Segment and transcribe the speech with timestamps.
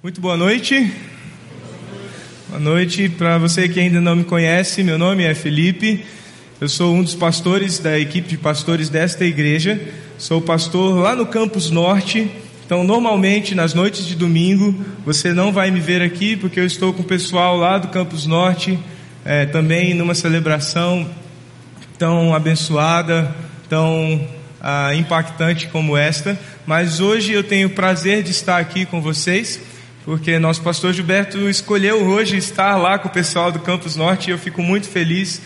[0.00, 0.92] Muito boa noite.
[2.48, 4.84] Boa noite para você que ainda não me conhece.
[4.84, 6.06] Meu nome é Felipe.
[6.60, 9.80] Eu sou um dos pastores da equipe de pastores desta igreja.
[10.16, 12.30] Sou pastor lá no Campus Norte.
[12.64, 14.72] Então, normalmente nas noites de domingo
[15.04, 18.24] você não vai me ver aqui porque eu estou com o pessoal lá do Campus
[18.24, 18.78] Norte,
[19.24, 21.10] é, também numa celebração
[21.98, 23.34] tão abençoada,
[23.68, 24.24] tão
[24.60, 26.38] ah, impactante como esta.
[26.64, 29.60] Mas hoje eu tenho o prazer de estar aqui com vocês
[30.08, 34.30] porque nosso pastor Gilberto escolheu hoje estar lá com o pessoal do Campus Norte e
[34.30, 35.42] eu fico muito feliz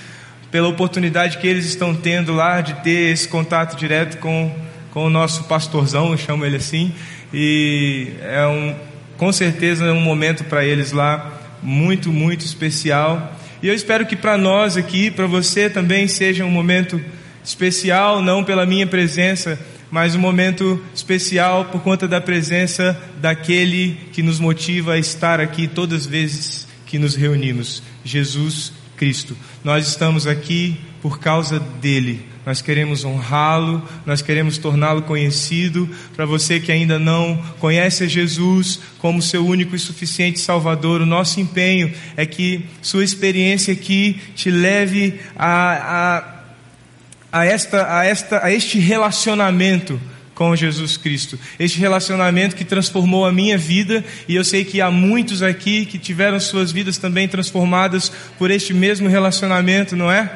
[0.52, 4.54] pela oportunidade que eles estão tendo lá de ter esse contato direto com,
[4.92, 6.94] com o nosso pastorzão, eu chamo ele assim,
[7.34, 8.76] e é um,
[9.16, 13.36] com certeza é um momento para eles lá muito, muito especial.
[13.60, 17.02] E eu espero que para nós aqui, para você também seja um momento
[17.42, 19.58] especial, não pela minha presença,
[19.92, 25.68] mas um momento especial por conta da presença daquele que nos motiva a estar aqui
[25.68, 29.36] todas as vezes que nos reunimos, Jesus Cristo.
[29.62, 32.24] Nós estamos aqui por causa dele.
[32.46, 35.86] Nós queremos honrá-lo, nós queremos torná-lo conhecido.
[36.16, 41.38] Para você que ainda não conhece Jesus como seu único e suficiente Salvador, o nosso
[41.38, 46.41] empenho é que sua experiência aqui te leve a, a
[47.32, 49.98] a, esta, a, esta, a este relacionamento
[50.34, 51.38] com Jesus Cristo.
[51.58, 55.98] Este relacionamento que transformou a minha vida e eu sei que há muitos aqui que
[55.98, 60.30] tiveram suas vidas também transformadas por este mesmo relacionamento, não é?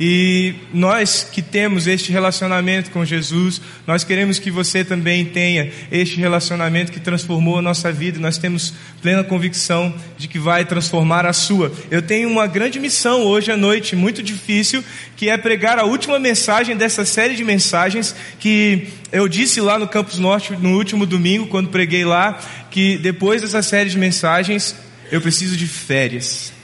[0.00, 6.16] E nós que temos este relacionamento com Jesus, nós queremos que você também tenha este
[6.16, 8.18] relacionamento que transformou a nossa vida.
[8.18, 11.72] Nós temos plena convicção de que vai transformar a sua.
[11.90, 14.82] Eu tenho uma grande missão hoje à noite, muito difícil,
[15.16, 19.86] que é pregar a última mensagem dessa série de mensagens que eu disse lá no
[19.86, 22.40] Campus Norte no último domingo, quando preguei lá,
[22.70, 24.74] que depois dessa série de mensagens
[25.10, 26.61] eu preciso de férias.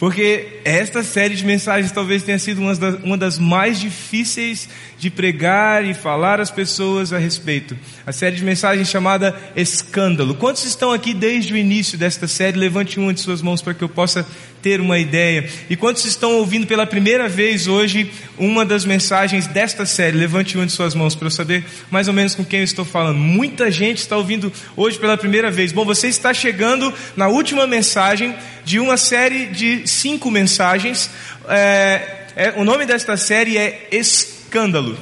[0.00, 2.62] Porque esta série de mensagens talvez tenha sido
[3.04, 4.66] uma das, mais difíceis
[4.98, 7.76] de pregar e falar às pessoas a respeito.
[8.06, 10.34] A série de mensagens chamada Escândalo.
[10.34, 12.58] Quantos estão aqui desde o início desta série?
[12.58, 14.26] Levante uma de suas mãos para que eu possa
[14.62, 15.48] ter uma ideia.
[15.68, 20.16] E quantos estão ouvindo pela primeira vez hoje uma das mensagens desta série?
[20.16, 22.84] Levante uma de suas mãos para eu saber mais ou menos com quem eu estou
[22.84, 23.18] falando.
[23.18, 25.72] Muita gente está ouvindo hoje pela primeira vez.
[25.72, 28.34] Bom, você está chegando na última mensagem
[28.64, 31.10] de uma série de cinco mensagens.
[31.48, 34.96] É, é, o nome desta série é Escândalo.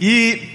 [0.00, 0.53] E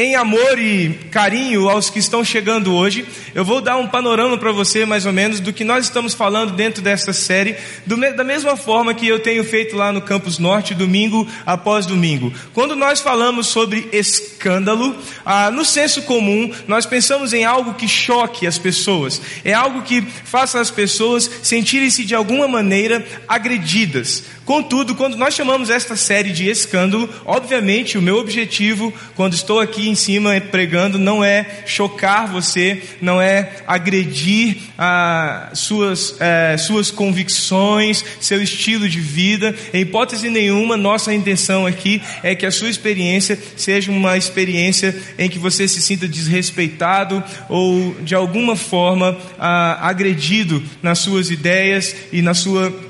[0.00, 4.50] em amor e carinho aos que estão chegando hoje, eu vou dar um panorama para
[4.50, 8.56] você mais ou menos do que nós estamos falando dentro desta série, do, da mesma
[8.56, 12.32] forma que eu tenho feito lá no Campus Norte, domingo após domingo.
[12.54, 18.46] Quando nós falamos sobre escândalo, ah, no senso comum, nós pensamos em algo que choque
[18.46, 24.24] as pessoas, é algo que faça as pessoas sentirem-se de alguma maneira agredidas.
[24.46, 29.89] Contudo, quando nós chamamos esta série de escândalo, obviamente o meu objetivo, quando estou aqui
[29.90, 38.04] em cima pregando, não é chocar você, não é agredir ah, suas, eh, suas convicções,
[38.20, 39.54] seu estilo de vida.
[39.74, 45.28] Em hipótese nenhuma, nossa intenção aqui é que a sua experiência seja uma experiência em
[45.28, 52.22] que você se sinta desrespeitado ou de alguma forma ah, agredido nas suas ideias e
[52.22, 52.89] na sua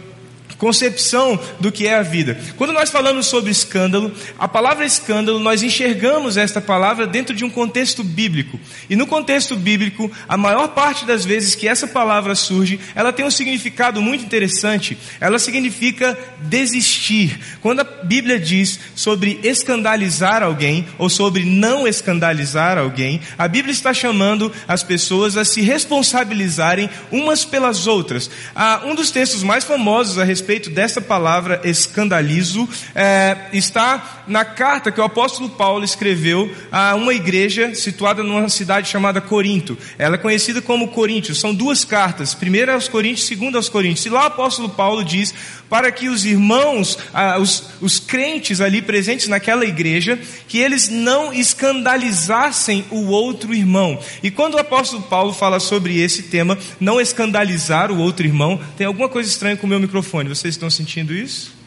[0.60, 2.38] concepção do que é a vida.
[2.58, 7.50] Quando nós falamos sobre escândalo, a palavra escândalo, nós enxergamos esta palavra dentro de um
[7.50, 8.60] contexto bíblico.
[8.88, 13.24] E no contexto bíblico, a maior parte das vezes que essa palavra surge, ela tem
[13.24, 14.98] um significado muito interessante.
[15.18, 17.40] Ela significa desistir.
[17.62, 23.94] Quando a Bíblia diz sobre escandalizar alguém ou sobre não escandalizar alguém, a Bíblia está
[23.94, 28.30] chamando as pessoas a se responsabilizarem umas pelas outras.
[28.54, 34.44] Ah, um dos textos mais famosos a respeito respeito dessa palavra escandalizo é, está na
[34.44, 39.76] carta que o apóstolo Paulo escreveu a uma igreja situada numa cidade chamada Corinto.
[39.98, 41.40] Ela é conhecida como Coríntios.
[41.40, 44.06] São duas cartas, primeira aos Coríntios, segunda aos Coríntios.
[44.06, 45.34] E lá o apóstolo Paulo diz
[45.68, 50.16] para que os irmãos, ah, os, os crentes ali presentes naquela igreja,
[50.46, 53.98] que eles não escandalizassem o outro irmão.
[54.22, 58.86] E quando o apóstolo Paulo fala sobre esse tema, não escandalizar o outro irmão, tem
[58.86, 60.28] alguma coisa estranha com o meu microfone.
[60.28, 61.59] Vocês estão sentindo isso?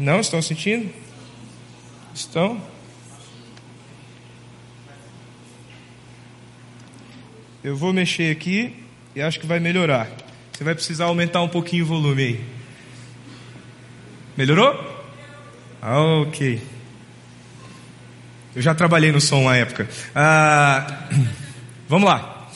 [0.00, 0.90] Não estão sentindo?
[2.14, 2.58] Estão?
[7.62, 8.74] Eu vou mexer aqui
[9.14, 10.08] e acho que vai melhorar.
[10.50, 12.44] Você vai precisar aumentar um pouquinho o volume aí.
[14.38, 14.72] Melhorou?
[15.82, 16.62] Ah, ok.
[18.56, 19.86] Eu já trabalhei no som uma época.
[20.14, 21.08] Ah,
[21.86, 22.48] Vamos lá.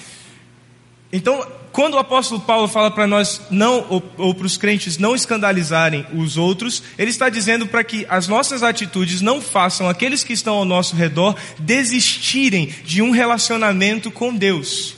[1.13, 5.13] Então, quando o apóstolo Paulo fala para nós não, ou, ou para os crentes não
[5.13, 10.33] escandalizarem os outros, ele está dizendo para que as nossas atitudes não façam aqueles que
[10.33, 14.95] estão ao nosso redor desistirem de um relacionamento com Deus.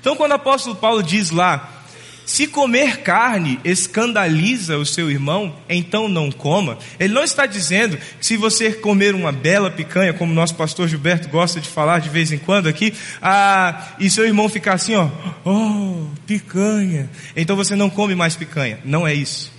[0.00, 1.73] Então, quando o apóstolo Paulo diz lá,
[2.26, 6.78] se comer carne escandaliza o seu irmão, então não coma.
[6.98, 11.28] Ele não está dizendo que se você comer uma bela picanha, como nosso pastor Gilberto
[11.28, 15.08] gosta de falar de vez em quando aqui, ah, e seu irmão ficar assim, ó,
[15.44, 18.78] oh, picanha, então você não come mais picanha.
[18.84, 19.53] Não é isso.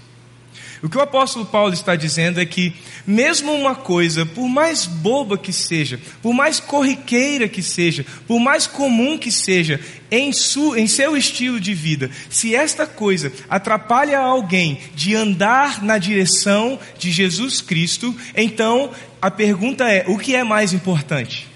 [0.86, 2.72] O que o apóstolo Paulo está dizendo é que,
[3.08, 8.68] mesmo uma coisa, por mais boba que seja, por mais corriqueira que seja, por mais
[8.68, 14.80] comum que seja, em, su, em seu estilo de vida, se esta coisa atrapalha alguém
[14.94, 20.72] de andar na direção de Jesus Cristo, então a pergunta é: o que é mais
[20.72, 21.48] importante?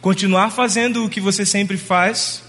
[0.00, 2.40] Continuar fazendo o que você sempre faz?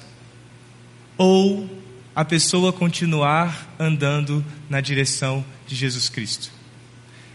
[1.18, 1.68] Ou
[2.16, 6.52] a pessoa continuar andando na direção de Jesus Cristo.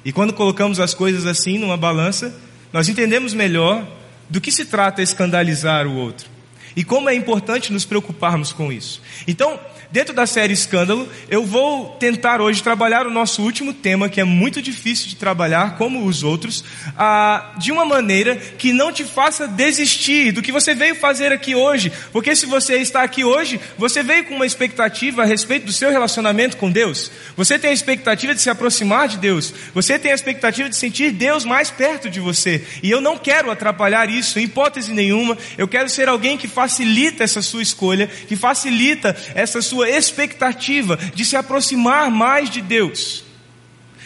[0.05, 2.35] E quando colocamos as coisas assim numa balança,
[2.73, 3.87] nós entendemos melhor
[4.29, 6.35] do que se trata escandalizar o outro
[6.77, 9.01] e como é importante nos preocuparmos com isso.
[9.29, 9.59] Então,
[9.95, 14.25] Dentro da série Escândalo, eu vou tentar hoje trabalhar o nosso último tema, que é
[14.25, 16.65] muito difícil de trabalhar, como os outros,
[16.99, 21.55] ah, de uma maneira que não te faça desistir do que você veio fazer aqui
[21.55, 21.93] hoje.
[22.11, 25.93] Porque se você está aqui hoje, você veio com uma expectativa a respeito do seu
[25.93, 27.09] relacionamento com Deus.
[27.37, 29.55] Você tem a expectativa de se aproximar de Deus.
[29.73, 32.67] Você tem a expectativa de sentir Deus mais perto de você.
[32.83, 35.39] E eu não quero atrapalhar isso, em hipótese nenhuma.
[35.57, 40.97] Eu quero ser alguém que facilita essa sua escolha, que facilita essa sua sua expectativa
[40.97, 43.23] de se aproximar mais de Deus.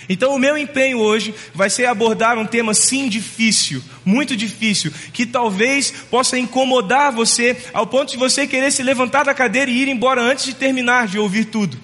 [0.08, 5.26] Então, o meu empenho hoje vai ser abordar um tema sim difícil, muito difícil, que
[5.26, 9.88] talvez possa incomodar você ao ponto de você querer se levantar da cadeira e ir
[9.88, 11.78] embora antes de terminar de ouvir tudo.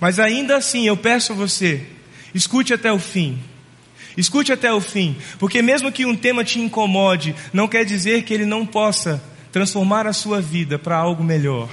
[0.00, 1.86] Mas ainda assim, eu peço a você,
[2.34, 3.38] escute até o fim.
[4.16, 8.34] Escute até o fim, porque mesmo que um tema te incomode, não quer dizer que
[8.34, 11.68] ele não possa transformar a sua vida para algo melhor.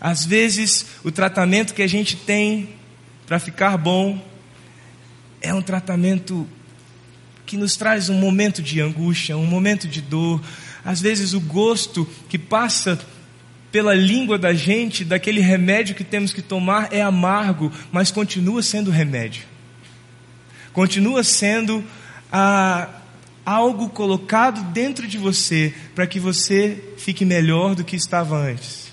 [0.00, 2.68] Às vezes, o tratamento que a gente tem
[3.26, 4.22] para ficar bom
[5.40, 6.46] é um tratamento
[7.44, 10.40] que nos traz um momento de angústia, um momento de dor.
[10.84, 12.98] Às vezes, o gosto que passa
[13.72, 18.90] pela língua da gente, daquele remédio que temos que tomar, é amargo, mas continua sendo
[18.90, 19.44] remédio.
[20.72, 21.84] Continua sendo
[22.32, 22.88] ah,
[23.44, 28.87] algo colocado dentro de você para que você fique melhor do que estava antes.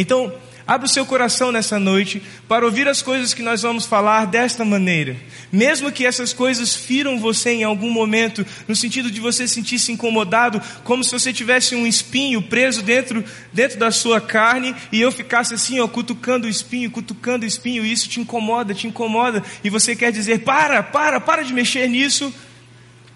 [0.00, 0.32] Então,
[0.64, 4.64] abra o seu coração nessa noite para ouvir as coisas que nós vamos falar desta
[4.64, 5.16] maneira.
[5.50, 10.62] Mesmo que essas coisas firam você em algum momento, no sentido de você sentir-se incomodado,
[10.84, 15.52] como se você tivesse um espinho preso dentro, dentro da sua carne e eu ficasse
[15.52, 19.70] assim, ó, cutucando o espinho, cutucando o espinho, e isso te incomoda, te incomoda, e
[19.70, 22.32] você quer dizer: para, para, para de mexer nisso.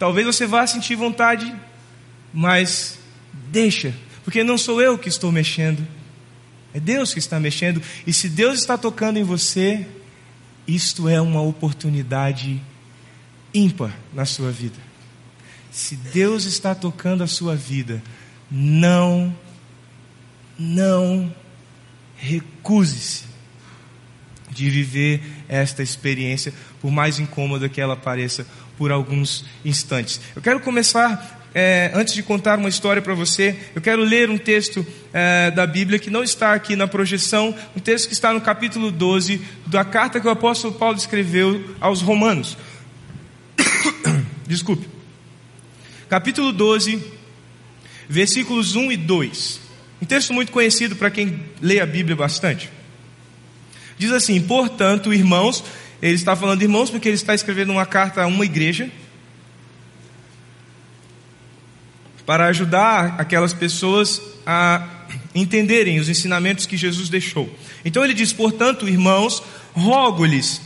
[0.00, 1.54] Talvez você vá sentir vontade,
[2.34, 2.98] mas
[3.52, 3.94] deixa,
[4.24, 5.86] porque não sou eu que estou mexendo
[6.74, 7.82] é Deus que está mexendo.
[8.06, 9.86] E se Deus está tocando em você,
[10.66, 12.60] isto é uma oportunidade
[13.52, 14.78] ímpar na sua vida.
[15.70, 18.02] Se Deus está tocando a sua vida,
[18.50, 19.34] não,
[20.58, 21.34] não
[22.16, 23.24] recuse-se
[24.50, 30.20] de viver esta experiência, por mais incômoda que ela pareça por alguns instantes.
[30.36, 34.38] Eu quero começar é, antes de contar uma história para você, eu quero ler um
[34.38, 38.40] texto é, da Bíblia que não está aqui na projeção, um texto que está no
[38.40, 42.56] capítulo 12 da carta que o apóstolo Paulo escreveu aos Romanos.
[44.46, 44.88] Desculpe.
[46.08, 47.02] Capítulo 12,
[48.08, 49.60] versículos 1 e 2.
[50.00, 52.70] Um texto muito conhecido para quem lê a Bíblia bastante.
[53.98, 55.62] Diz assim: Portanto, irmãos,
[56.00, 58.90] ele está falando irmãos porque ele está escrevendo uma carta a uma igreja
[62.26, 64.86] para ajudar aquelas pessoas a
[65.34, 67.52] entenderem os ensinamentos que Jesus deixou.
[67.84, 70.60] Então ele diz: portanto, irmãos, rogo-lhes,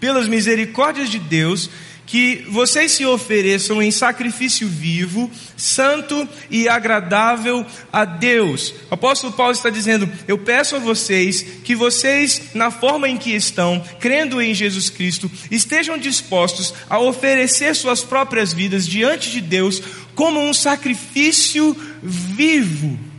[0.00, 1.70] pelas misericórdias de Deus,
[2.12, 8.74] que vocês se ofereçam em sacrifício vivo, santo e agradável a Deus.
[8.90, 13.34] O apóstolo Paulo está dizendo: Eu peço a vocês que vocês, na forma em que
[13.34, 19.82] estão, crendo em Jesus Cristo, estejam dispostos a oferecer suas próprias vidas diante de Deus
[20.14, 23.11] como um sacrifício vivo.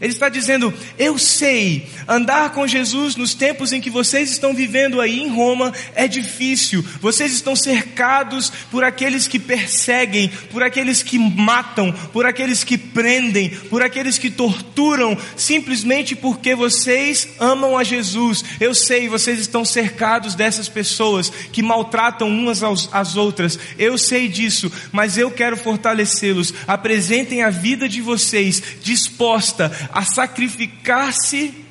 [0.00, 5.00] Ele está dizendo: Eu sei, andar com Jesus nos tempos em que vocês estão vivendo
[5.00, 6.84] aí em Roma é difícil.
[7.00, 13.50] Vocês estão cercados por aqueles que perseguem, por aqueles que matam, por aqueles que prendem,
[13.50, 18.44] por aqueles que torturam, simplesmente porque vocês amam a Jesus.
[18.60, 22.62] Eu sei, vocês estão cercados dessas pessoas que maltratam umas
[22.92, 23.58] às outras.
[23.76, 26.54] Eu sei disso, mas eu quero fortalecê-los.
[26.68, 31.64] Apresentem a vida de vocês disposta a sacrificar-se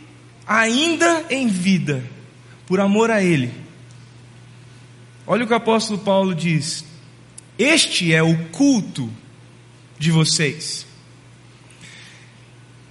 [0.45, 2.03] ainda em vida,
[2.65, 3.51] por amor a Ele.
[5.25, 6.85] Olha o que o apóstolo Paulo diz:
[7.57, 9.11] Este é o culto
[9.99, 10.85] de vocês.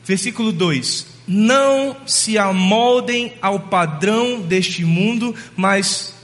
[0.04, 6.14] Versículo 2: Não se amoldem ao padrão deste mundo, mas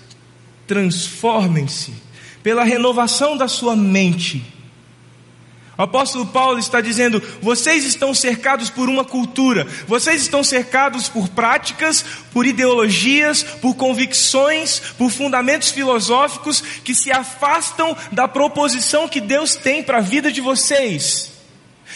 [0.66, 1.92] transformem-se
[2.42, 4.42] pela renovação da sua mente
[5.76, 11.28] o apóstolo Paulo está dizendo: vocês estão cercados por uma cultura, vocês estão cercados por
[11.28, 19.54] práticas, por ideologias, por convicções, por fundamentos filosóficos que se afastam da proposição que Deus
[19.54, 21.31] tem para a vida de vocês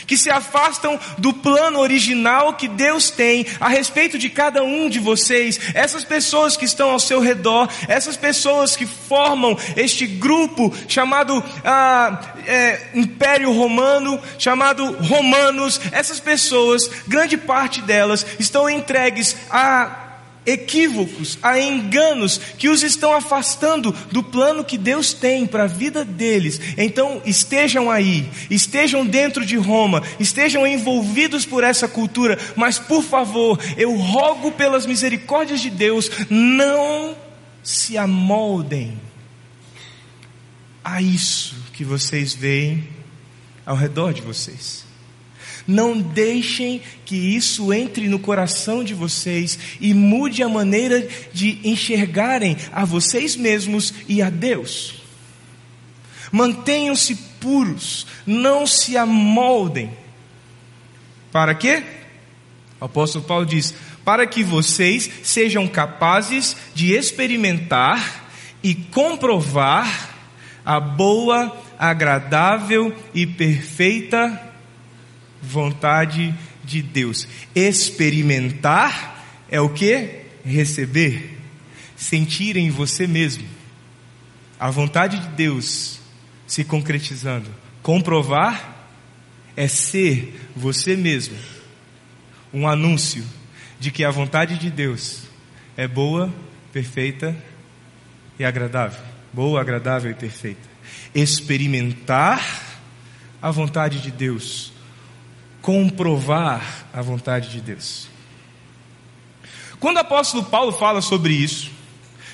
[0.07, 4.99] que se afastam do plano original que Deus tem a respeito de cada um de
[4.99, 11.43] vocês, essas pessoas que estão ao seu redor, essas pessoas que formam este grupo chamado
[11.65, 20.06] ah, é, Império Romano, chamado Romanos, essas pessoas, grande parte delas, estão entregues a
[20.47, 26.05] equívocos, a enganos que os estão afastando do plano que Deus tem para a vida
[26.05, 26.61] deles.
[26.79, 33.59] Então estejam aí, estejam dentro de Roma, estejam envolvidos por essa cultura, mas por favor,
[33.77, 37.17] eu rogo pelas misericórdias de Deus, não
[37.63, 38.99] se amoldem
[40.85, 42.89] a isso que vocês veem
[43.67, 44.86] ao redor de vocês.
[45.67, 52.57] Não deixem que isso entre no coração de vocês e mude a maneira de enxergarem
[52.73, 55.03] a vocês mesmos e a Deus.
[56.31, 59.91] Mantenham-se puros, não se amoldem.
[61.33, 61.83] Para quê?
[62.81, 68.29] O apóstolo Paulo diz: para que vocês sejam capazes de experimentar
[68.63, 70.15] e comprovar
[70.65, 74.46] a boa, agradável e perfeita
[75.47, 76.35] vontade
[76.65, 77.27] de Deus.
[77.55, 80.23] Experimentar é o que?
[80.45, 81.39] Receber.
[81.97, 83.57] Sentir em você mesmo
[84.59, 86.01] a vontade de Deus
[86.47, 87.51] se concretizando.
[87.83, 88.89] Comprovar
[89.57, 91.37] é ser você mesmo
[92.53, 93.25] um anúncio
[93.79, 95.25] de que a vontade de Deus
[95.77, 96.33] é boa,
[96.73, 97.37] perfeita
[98.39, 99.01] e agradável.
[99.33, 100.69] Boa, agradável e perfeita.
[101.15, 102.43] Experimentar
[103.43, 104.73] a vontade de Deus
[105.67, 108.07] comprovar a vontade de Deus.
[109.81, 111.73] Quando o apóstolo Paulo fala sobre isso,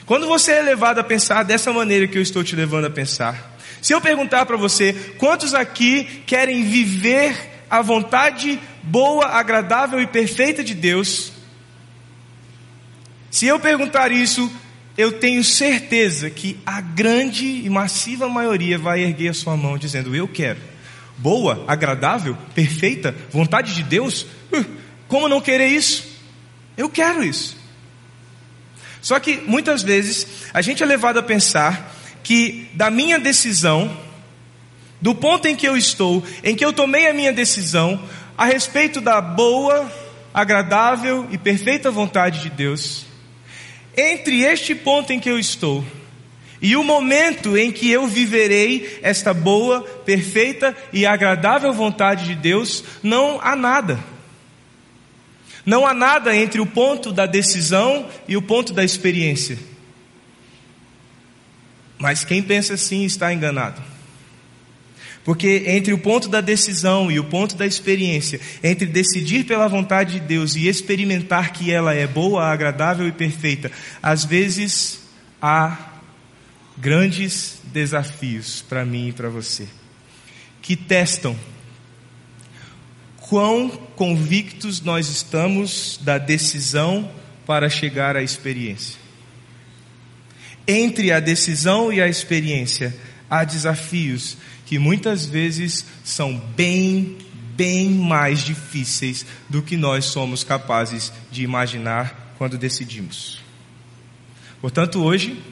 [0.04, 3.56] quando você é levado a pensar dessa maneira que eu estou te levando a pensar,
[3.80, 10.62] se eu perguntar para você, quantos aqui querem viver a vontade boa, agradável e perfeita
[10.62, 11.32] de Deus?
[13.30, 14.52] Se eu perguntar isso,
[14.94, 20.14] eu tenho certeza que a grande e massiva maioria vai erguer a sua mão dizendo:
[20.14, 20.71] Eu quero
[21.18, 24.64] boa, agradável, perfeita, vontade de Deus, uh,
[25.08, 26.06] como não querer isso?
[26.76, 27.56] Eu quero isso.
[29.00, 31.92] Só que muitas vezes a gente é levado a pensar
[32.22, 33.94] que da minha decisão,
[35.00, 38.00] do ponto em que eu estou, em que eu tomei a minha decisão
[38.38, 39.90] a respeito da boa,
[40.32, 43.04] agradável e perfeita vontade de Deus,
[43.96, 45.84] entre este ponto em que eu estou
[46.62, 52.84] e o momento em que eu viverei esta boa, perfeita e agradável vontade de Deus,
[53.02, 53.98] não há nada.
[55.66, 59.58] Não há nada entre o ponto da decisão e o ponto da experiência.
[61.98, 63.82] Mas quem pensa assim está enganado.
[65.24, 70.14] Porque entre o ponto da decisão e o ponto da experiência, entre decidir pela vontade
[70.14, 75.00] de Deus e experimentar que ela é boa, agradável e perfeita, às vezes
[75.40, 75.91] há
[76.76, 79.68] grandes desafios para mim e para você,
[80.60, 81.36] que testam
[83.16, 87.10] quão convictos nós estamos da decisão
[87.46, 89.00] para chegar à experiência.
[90.66, 92.94] Entre a decisão e a experiência,
[93.28, 94.36] há desafios
[94.66, 97.18] que muitas vezes são bem,
[97.56, 103.40] bem mais difíceis do que nós somos capazes de imaginar quando decidimos.
[104.60, 105.42] Portanto, hoje,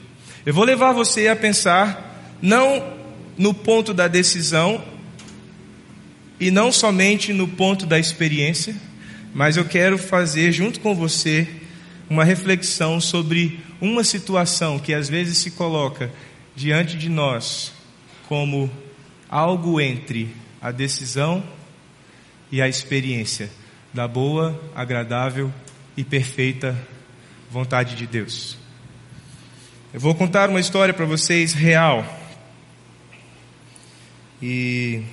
[0.45, 2.97] eu vou levar você a pensar não
[3.37, 4.83] no ponto da decisão
[6.39, 8.75] e não somente no ponto da experiência,
[9.33, 11.47] mas eu quero fazer junto com você
[12.09, 16.11] uma reflexão sobre uma situação que às vezes se coloca
[16.55, 17.71] diante de nós
[18.27, 18.69] como
[19.29, 20.29] algo entre
[20.59, 21.43] a decisão
[22.51, 23.49] e a experiência
[23.93, 25.53] da boa, agradável
[25.95, 26.75] e perfeita
[27.49, 28.60] vontade de Deus.
[29.93, 32.05] Eu vou contar uma história para vocês real.
[34.41, 35.03] E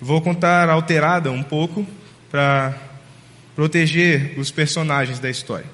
[0.00, 1.84] vou contar alterada um pouco
[2.30, 2.78] para
[3.56, 5.66] proteger os personagens da história.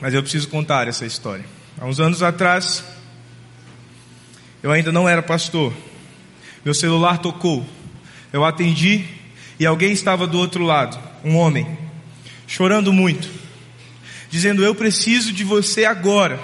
[0.00, 1.44] Mas eu preciso contar essa história.
[1.76, 2.84] Há uns anos atrás,
[4.62, 5.74] eu ainda não era pastor.
[6.64, 7.66] Meu celular tocou.
[8.32, 9.04] Eu atendi
[9.58, 11.66] e alguém estava do outro lado, um homem,
[12.46, 13.39] chorando muito,
[14.30, 16.40] dizendo: Eu preciso de você agora.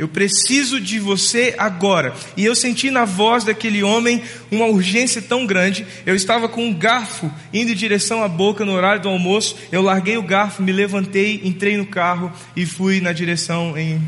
[0.00, 2.14] Eu preciso de você agora.
[2.34, 5.86] E eu senti na voz daquele homem uma urgência tão grande.
[6.06, 9.56] Eu estava com um garfo indo em direção à boca no horário do almoço.
[9.70, 14.00] Eu larguei o garfo, me levantei, entrei no carro e fui na direção em,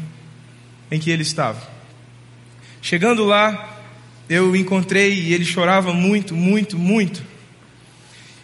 [0.91, 1.61] em que ele estava.
[2.81, 3.85] Chegando lá,
[4.31, 7.23] eu encontrei e ele chorava muito, muito, muito.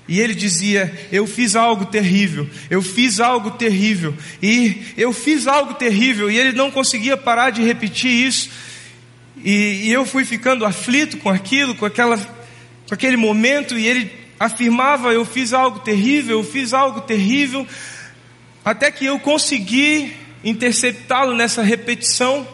[0.08, 5.74] E ele dizia: Eu fiz algo terrível, eu fiz algo terrível, e eu fiz algo
[5.74, 8.50] terrível, e ele não conseguia parar de repetir isso.
[9.44, 14.10] E, e eu fui ficando aflito com aquilo, com, aquela, com aquele momento, e ele
[14.40, 17.66] afirmava: Eu fiz algo terrível, eu fiz algo terrível,
[18.64, 22.48] até que eu consegui interceptá-lo nessa repetição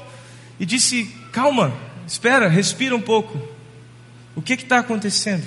[0.58, 1.72] e disse: Calma,
[2.04, 3.40] espera, respira um pouco.
[4.34, 5.46] O que está acontecendo?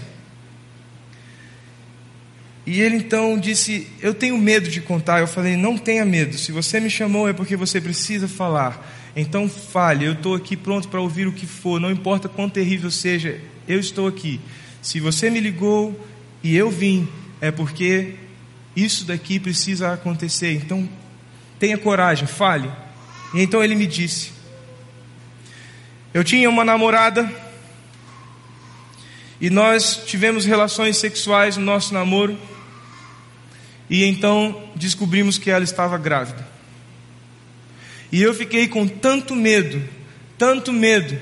[2.67, 5.21] E ele então disse: Eu tenho medo de contar.
[5.21, 6.38] Eu falei: Não tenha medo.
[6.38, 8.86] Se você me chamou é porque você precisa falar.
[9.15, 10.05] Então fale.
[10.05, 11.79] Eu estou aqui pronto para ouvir o que for.
[11.79, 14.41] Não importa quão terrível seja, eu estou aqui.
[14.81, 15.97] Se você me ligou
[16.43, 17.07] e eu vim,
[17.39, 18.15] é porque
[18.75, 20.51] isso daqui precisa acontecer.
[20.51, 20.88] Então
[21.57, 22.69] tenha coragem, fale.
[23.33, 24.33] E então ele me disse:
[26.13, 27.47] Eu tinha uma namorada.
[29.39, 32.38] E nós tivemos relações sexuais no nosso namoro.
[33.89, 36.45] E então descobrimos que ela estava grávida.
[38.12, 39.82] E eu fiquei com tanto medo,
[40.38, 41.19] tanto medo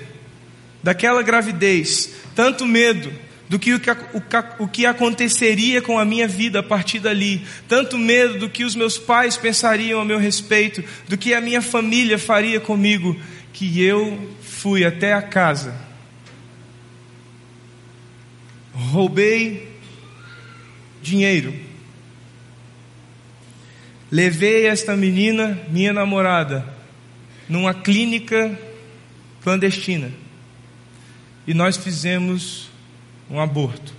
[0.83, 3.11] daquela gravidez, tanto medo
[3.47, 3.89] do que o, que
[4.59, 8.75] o que aconteceria com a minha vida a partir dali, tanto medo do que os
[8.75, 13.15] meus pais pensariam a meu respeito, do que a minha família faria comigo,
[13.53, 15.75] que eu fui até a casa,
[18.73, 19.69] roubei
[21.01, 21.64] dinheiro
[24.11, 26.65] Levei esta menina, minha namorada,
[27.49, 28.57] numa clínica
[29.41, 30.11] clandestina.
[31.47, 32.69] E nós fizemos
[33.29, 33.93] um aborto.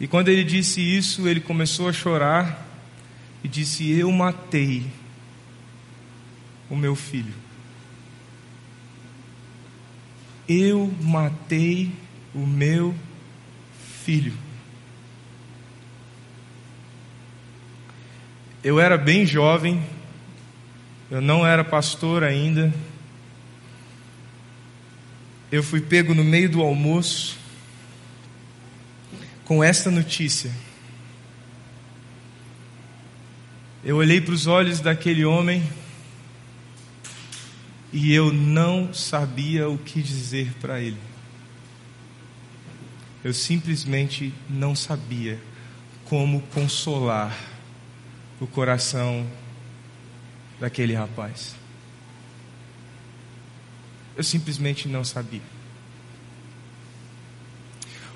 [0.00, 2.66] E quando ele disse isso, ele começou a chorar
[3.42, 4.86] e disse: Eu matei
[6.68, 7.32] o meu filho.
[10.48, 11.90] Eu matei
[12.34, 12.94] o meu
[14.04, 14.43] filho.
[18.64, 19.84] Eu era bem jovem,
[21.10, 22.72] eu não era pastor ainda.
[25.52, 27.36] Eu fui pego no meio do almoço
[29.44, 30.50] com esta notícia.
[33.84, 35.62] Eu olhei para os olhos daquele homem
[37.92, 40.96] e eu não sabia o que dizer para ele.
[43.22, 45.38] Eu simplesmente não sabia
[46.06, 47.53] como consolar
[48.40, 49.26] o coração
[50.60, 51.54] daquele rapaz.
[54.16, 55.42] Eu simplesmente não sabia.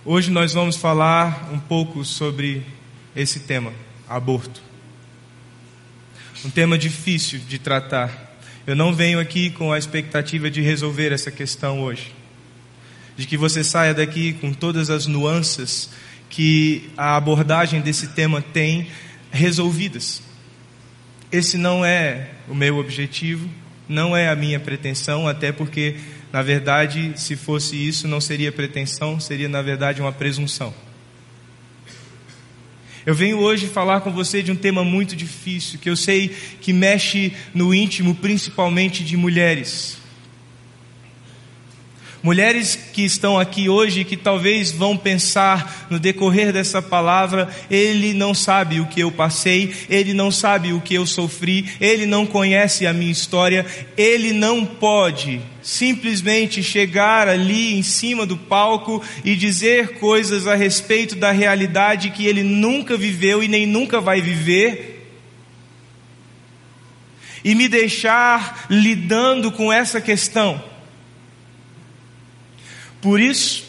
[0.04, 2.64] Hoje nós vamos falar um pouco sobre
[3.14, 3.72] esse tema,
[4.08, 4.62] aborto.
[6.44, 8.38] Um tema difícil de tratar.
[8.66, 12.14] Eu não venho aqui com a expectativa de resolver essa questão hoje.
[13.16, 15.90] De que você saia daqui com todas as nuances
[16.30, 18.88] que a abordagem desse tema tem
[19.30, 20.22] resolvidas.
[21.30, 23.48] Esse não é o meu objetivo,
[23.88, 25.96] não é a minha pretensão, até porque,
[26.32, 30.72] na verdade, se fosse isso, não seria pretensão, seria, na verdade, uma presunção.
[33.06, 36.28] Eu venho hoje falar com você de um tema muito difícil, que eu sei
[36.60, 39.98] que mexe no íntimo, principalmente de mulheres.
[42.20, 48.34] Mulheres que estão aqui hoje, que talvez vão pensar no decorrer dessa palavra, ele não
[48.34, 52.88] sabe o que eu passei, ele não sabe o que eu sofri, ele não conhece
[52.88, 53.64] a minha história,
[53.96, 61.14] ele não pode simplesmente chegar ali em cima do palco e dizer coisas a respeito
[61.14, 64.96] da realidade que ele nunca viveu e nem nunca vai viver
[67.44, 70.60] e me deixar lidando com essa questão.
[73.00, 73.64] Por isso,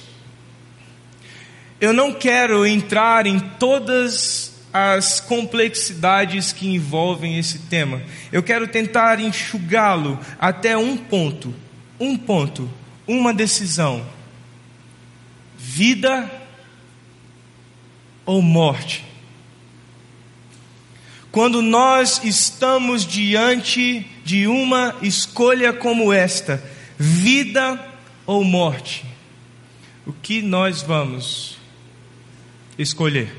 [1.80, 8.02] eu não quero entrar em todas as complexidades que envolvem esse tema.
[8.32, 11.54] Eu quero tentar enxugá-lo até um ponto,
[12.00, 12.70] um ponto,
[13.08, 14.06] uma decisão:
[15.58, 16.30] vida
[18.26, 19.06] ou morte.
[21.32, 26.62] Quando nós estamos diante de uma escolha como esta,
[26.98, 27.80] vida
[28.26, 29.06] ou morte,
[30.10, 31.56] o que nós vamos
[32.80, 33.32] escolher?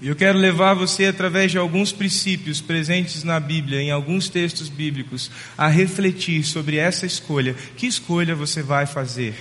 [0.00, 5.28] Eu quero levar você, através de alguns princípios presentes na Bíblia, em alguns textos bíblicos,
[5.56, 7.52] a refletir sobre essa escolha.
[7.76, 9.34] Que escolha você vai fazer?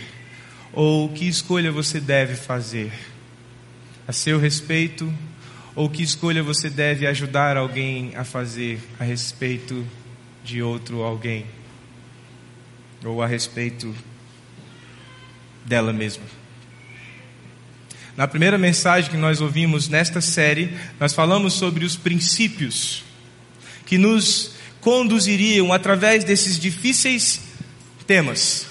[0.73, 2.91] Ou que escolha você deve fazer?
[4.07, 5.13] A seu respeito,
[5.75, 9.85] ou que escolha você deve ajudar alguém a fazer a respeito
[10.43, 11.45] de outro alguém?
[13.05, 13.93] Ou a respeito
[15.67, 16.23] dela mesma?
[18.15, 23.03] Na primeira mensagem que nós ouvimos nesta série, nós falamos sobre os princípios
[23.85, 27.41] que nos conduziriam através desses difíceis
[28.07, 28.66] temas.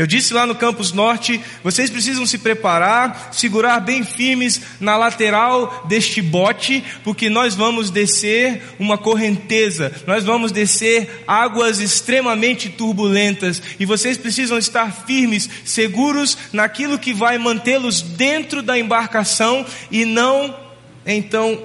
[0.00, 5.84] Eu disse lá no Campus Norte: vocês precisam se preparar, segurar bem firmes na lateral
[5.86, 13.84] deste bote, porque nós vamos descer uma correnteza, nós vamos descer águas extremamente turbulentas, e
[13.84, 20.56] vocês precisam estar firmes, seguros naquilo que vai mantê-los dentro da embarcação e não,
[21.04, 21.62] então,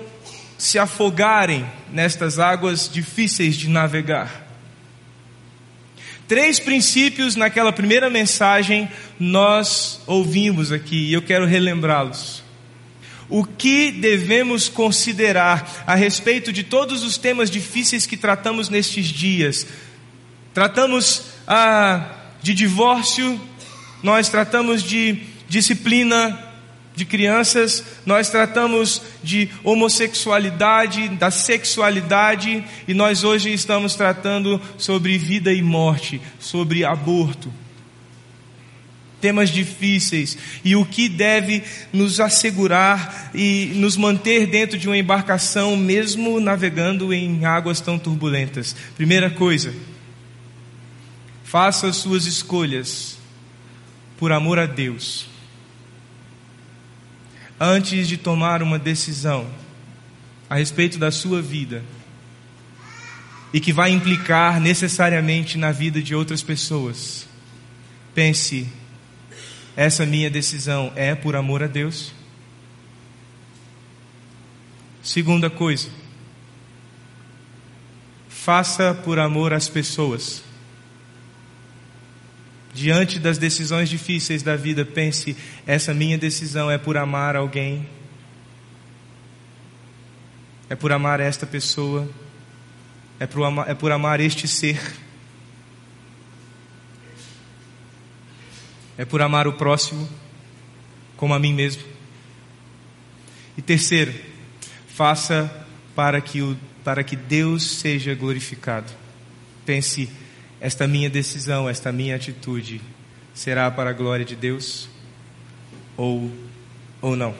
[0.57, 4.44] se afogarem nestas águas difíceis de navegar.
[6.27, 12.43] Três princípios naquela primeira mensagem nós ouvimos aqui e eu quero relembrá-los.
[13.29, 19.67] O que devemos considerar a respeito de todos os temas difíceis que tratamos nestes dias?
[20.53, 22.11] Tratamos ah,
[22.41, 23.39] de divórcio,
[24.01, 26.44] nós tratamos de disciplina
[26.95, 35.51] de crianças, nós tratamos de homossexualidade, da sexualidade, e nós hoje estamos tratando sobre vida
[35.51, 37.51] e morte, sobre aborto.
[39.19, 45.75] Temas difíceis e o que deve nos assegurar e nos manter dentro de uma embarcação,
[45.75, 48.75] mesmo navegando em águas tão turbulentas.
[48.95, 49.73] Primeira coisa,
[51.43, 53.17] faça as suas escolhas
[54.17, 55.34] por amor a Deus
[57.59, 59.47] antes de tomar uma decisão
[60.49, 61.83] a respeito da sua vida
[63.53, 67.27] e que vai implicar necessariamente na vida de outras pessoas,
[68.13, 68.67] pense:
[69.75, 72.13] essa minha decisão é por amor a Deus?
[75.01, 75.89] Segunda coisa,
[78.27, 80.44] faça por amor às pessoas.
[82.75, 85.33] Diante das decisões difíceis da vida, pense:
[85.65, 87.87] essa minha decisão é por amar alguém,
[90.69, 92.05] é por amar esta pessoa,
[93.17, 94.77] é por amar, é por amar este ser,
[98.97, 100.09] é por amar o próximo
[101.15, 101.81] como a mim mesmo.
[103.57, 104.13] E terceiro,
[104.89, 108.91] faça para que, o, para que Deus seja glorificado.
[109.65, 110.09] Pense,
[110.59, 112.81] esta minha decisão, esta minha atitude
[113.33, 114.87] será para a glória de Deus
[115.97, 116.31] ou
[117.01, 117.35] ou não.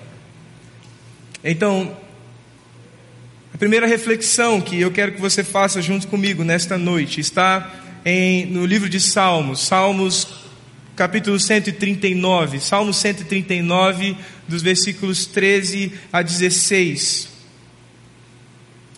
[1.43, 1.97] Então,
[3.53, 7.73] a primeira reflexão que eu quero que você faça junto comigo nesta noite está
[8.03, 10.27] em, no livro de Salmos, Salmos
[10.95, 14.15] capítulo 139, Salmo 139,
[14.47, 17.29] dos versículos 13 a 16.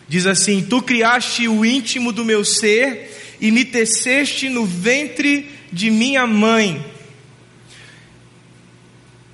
[0.08, 5.90] Diz assim: Tu criaste o íntimo do meu ser e me teceste no ventre de
[5.90, 6.84] minha mãe.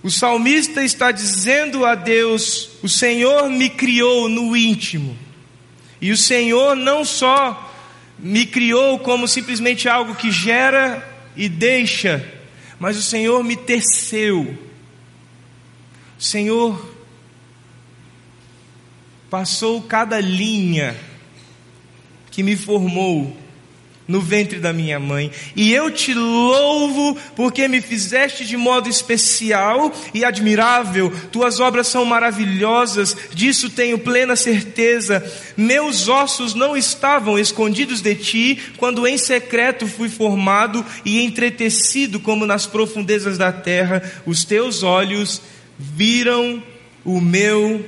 [0.03, 5.17] O salmista está dizendo a Deus: O Senhor me criou no íntimo.
[6.01, 7.73] E o Senhor não só
[8.19, 11.03] me criou como simplesmente algo que gera
[11.35, 12.23] e deixa,
[12.79, 14.57] mas o Senhor me teceu.
[16.19, 16.95] O Senhor
[19.31, 20.95] passou cada linha
[22.31, 23.44] que me formou
[24.07, 25.31] no ventre da minha mãe.
[25.57, 31.13] E eu te louvo porque me fizeste de modo especial e admirável.
[31.33, 35.25] Tuas obras são maravilhosas, disso tenho plena certeza.
[35.57, 42.47] Meus ossos não estavam escondidos de ti quando em secreto fui formado e entretecido como
[42.47, 44.03] nas profundezas da terra.
[44.27, 45.41] Os teus olhos
[45.79, 46.63] viram
[47.05, 47.85] o meu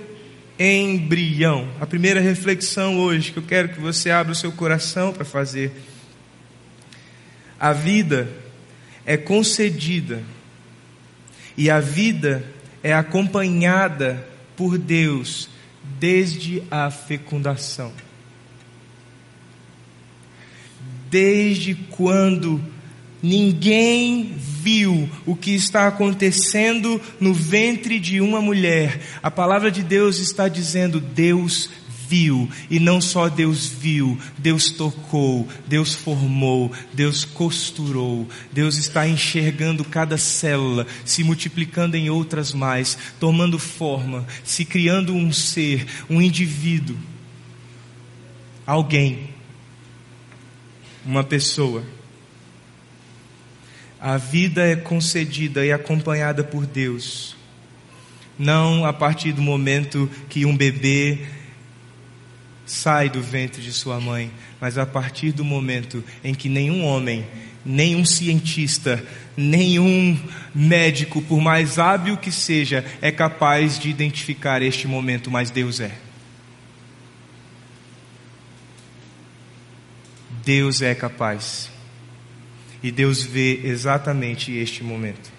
[0.59, 1.69] embrião.
[1.81, 5.73] A primeira reflexão hoje que eu quero que você abra o seu coração para fazer
[7.59, 8.29] a vida
[9.05, 10.23] é concedida
[11.57, 12.45] e a vida
[12.83, 15.49] é acompanhada por Deus
[15.99, 17.93] desde a fecundação.
[21.11, 22.63] Desde quando
[23.23, 30.19] ninguém viu o que está acontecendo no ventre de uma mulher, a palavra de Deus
[30.19, 31.71] está dizendo: Deus
[32.09, 39.85] viu, e não só Deus viu, Deus tocou, Deus formou, Deus costurou, Deus está enxergando
[39.85, 46.97] cada célula, se multiplicando em outras mais, tomando forma, se criando um ser, um indivíduo,
[48.67, 49.31] alguém,
[51.05, 51.85] uma pessoa.
[54.01, 57.35] A vida é concedida e acompanhada por Deus.
[58.39, 61.27] Não a partir do momento que um bebê
[62.67, 67.25] sai do ventre de sua mãe, mas a partir do momento em que nenhum homem,
[67.65, 69.03] nenhum cientista,
[69.37, 70.19] nenhum
[70.55, 75.93] médico, por mais hábil que seja, é capaz de identificar este momento, mas Deus é.
[80.45, 81.71] Deus é capaz.
[82.83, 85.36] E Deus vê exatamente este momento.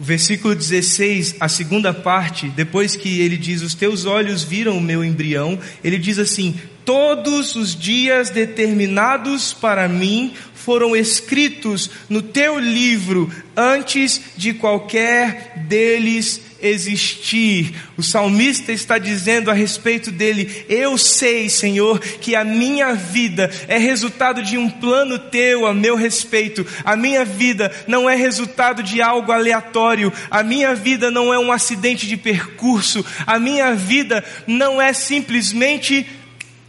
[0.00, 5.04] Versículo 16, a segunda parte, depois que ele diz: Os teus olhos viram o meu
[5.04, 13.30] embrião, ele diz assim: Todos os dias determinados para mim foram escritos no teu livro
[13.56, 17.74] antes de qualquer deles existir.
[17.96, 23.76] O salmista está dizendo a respeito dele: Eu sei, Senhor, que a minha vida é
[23.76, 26.64] resultado de um plano teu a meu respeito.
[26.84, 30.12] A minha vida não é resultado de algo aleatório.
[30.30, 33.04] A minha vida não é um acidente de percurso.
[33.26, 36.06] A minha vida não é simplesmente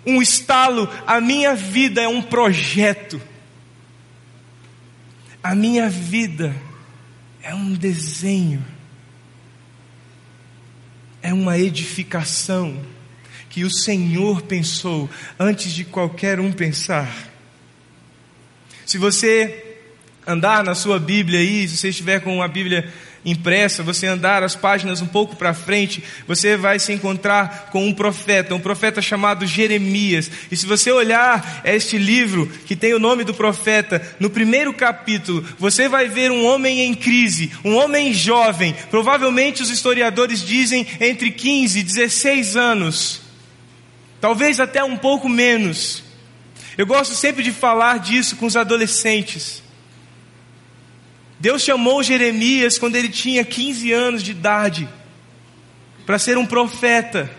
[0.06, 0.90] um estalo.
[1.06, 3.22] A minha vida é um projeto.
[5.44, 6.56] A minha vida
[7.44, 8.64] é um desenho
[11.24, 12.80] é uma edificação
[13.50, 15.10] que o Senhor pensou
[15.40, 17.32] antes de qualquer um pensar.
[18.86, 19.78] Se você
[20.28, 22.92] andar na sua Bíblia aí, se você estiver com uma Bíblia
[23.26, 27.94] impressa, você andar as páginas um pouco para frente, você vai se encontrar com um
[27.94, 30.30] profeta, um profeta chamado Jeremias.
[30.52, 35.46] E se você olhar este livro que tem o nome do profeta, no primeiro capítulo,
[35.58, 41.32] você vai ver um homem em crise, um homem jovem, provavelmente os historiadores dizem entre
[41.32, 43.22] 15 e 16 anos,
[44.20, 46.04] talvez até um pouco menos.
[46.78, 49.63] Eu gosto sempre de falar disso com os adolescentes.
[51.44, 54.88] Deus chamou Jeremias quando ele tinha 15 anos de idade
[56.06, 57.30] para ser um profeta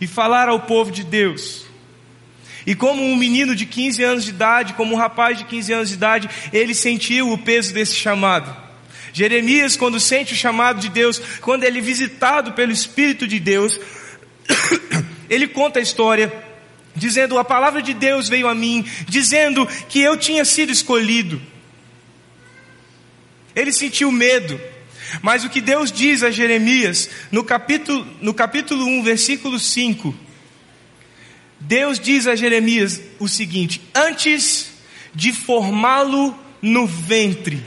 [0.00, 1.64] e falar ao povo de Deus.
[2.66, 5.88] E como um menino de 15 anos de idade, como um rapaz de 15 anos
[5.88, 8.52] de idade, ele sentiu o peso desse chamado.
[9.12, 13.78] Jeremias, quando sente o chamado de Deus, quando ele é visitado pelo Espírito de Deus,
[15.30, 16.32] ele conta a história,
[16.96, 21.53] dizendo: A palavra de Deus veio a mim, dizendo que eu tinha sido escolhido
[23.54, 24.60] ele sentiu medo.
[25.22, 30.14] Mas o que Deus diz a Jeremias, no capítulo, no capítulo 1, versículo 5,
[31.60, 34.72] Deus diz a Jeremias o seguinte: Antes
[35.14, 37.62] de formá-lo no ventre,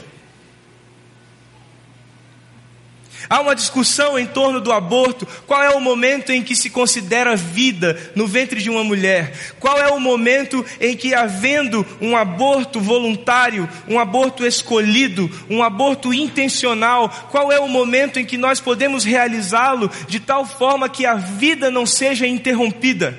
[3.29, 5.27] Há uma discussão em torno do aborto.
[5.45, 9.33] Qual é o momento em que se considera vida no ventre de uma mulher?
[9.59, 16.13] Qual é o momento em que, havendo um aborto voluntário, um aborto escolhido, um aborto
[16.13, 21.15] intencional, qual é o momento em que nós podemos realizá-lo de tal forma que a
[21.15, 23.17] vida não seja interrompida?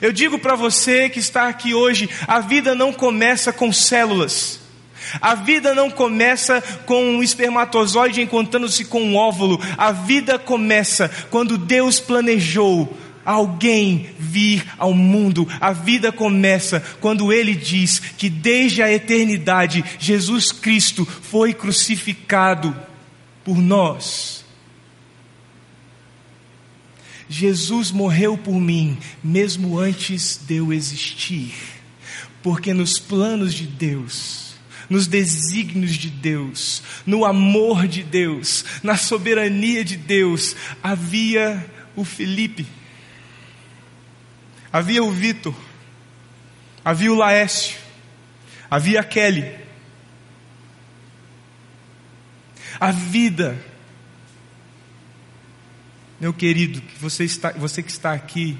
[0.00, 4.65] Eu digo para você que está aqui hoje: a vida não começa com células.
[5.20, 9.60] A vida não começa com um espermatozoide encontrando-se com um óvulo.
[9.76, 15.48] A vida começa quando Deus planejou alguém vir ao mundo.
[15.60, 22.74] A vida começa quando ele diz que desde a eternidade Jesus Cristo foi crucificado
[23.44, 24.44] por nós.
[27.28, 31.52] Jesus morreu por mim, mesmo antes de eu existir,
[32.40, 34.45] porque nos planos de Deus,
[34.88, 42.66] nos desígnios de Deus, no amor de Deus, na soberania de Deus, havia o Felipe,
[44.72, 45.54] havia o Vitor,
[46.84, 47.78] havia o Laécio,
[48.70, 49.66] havia a Kelly.
[52.78, 53.58] A vida
[56.18, 58.56] meu querido, que você, está, você que está aqui,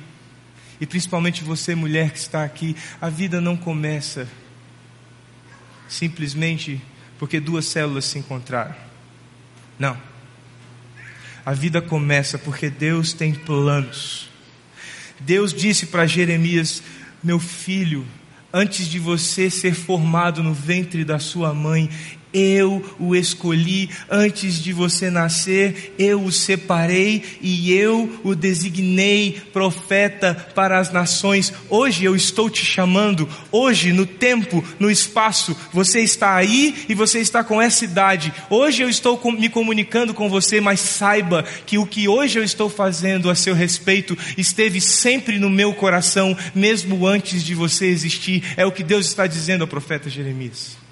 [0.81, 4.29] e principalmente você, mulher que está aqui, a vida não começa
[5.89, 6.81] simplesmente
[7.19, 8.75] porque duas células se encontraram.
[9.79, 9.97] Não.
[11.45, 14.29] A vida começa porque Deus tem planos.
[15.21, 16.83] Deus disse para Jeremias:
[17.23, 18.05] Meu filho,
[18.53, 21.91] antes de você ser formado no ventre da sua mãe,
[22.33, 30.35] eu o escolhi antes de você nascer, eu o separei e eu o designei profeta
[30.55, 31.53] para as nações.
[31.69, 37.21] Hoje eu estou te chamando, hoje no tempo, no espaço, você está aí e você
[37.21, 38.33] está com essa idade.
[38.51, 42.69] Hoje eu estou me comunicando com você, mas saiba que o que hoje eu estou
[42.69, 48.43] fazendo a seu respeito esteve sempre no meu coração, mesmo antes de você existir.
[48.57, 50.86] É o que Deus está dizendo ao profeta Jeremias.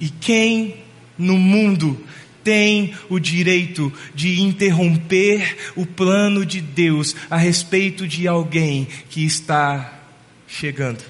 [0.00, 0.76] E quem
[1.16, 1.98] no mundo
[2.44, 10.00] tem o direito de interromper o plano de Deus a respeito de alguém que está
[10.46, 11.02] chegando,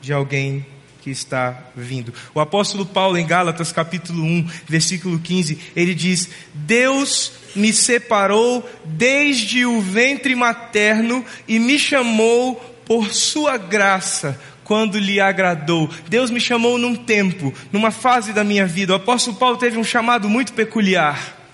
[0.00, 0.64] de alguém
[1.02, 2.14] que está vindo.
[2.34, 9.66] O apóstolo Paulo, em Gálatas capítulo 1, versículo 15, ele diz: Deus me separou desde
[9.66, 12.54] o ventre materno e me chamou
[12.86, 15.88] por sua graça quando lhe agradou.
[16.08, 18.92] Deus me chamou num tempo, numa fase da minha vida.
[18.92, 21.44] O apóstolo Paulo teve um chamado muito peculiar.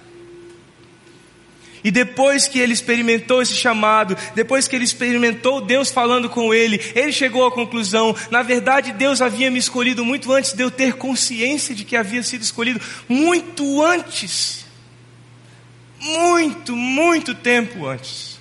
[1.82, 6.80] E depois que ele experimentou esse chamado, depois que ele experimentou Deus falando com ele,
[6.94, 10.94] ele chegou à conclusão: na verdade, Deus havia me escolhido muito antes de eu ter
[10.94, 14.66] consciência de que havia sido escolhido, muito antes.
[15.98, 18.38] Muito, muito tempo antes.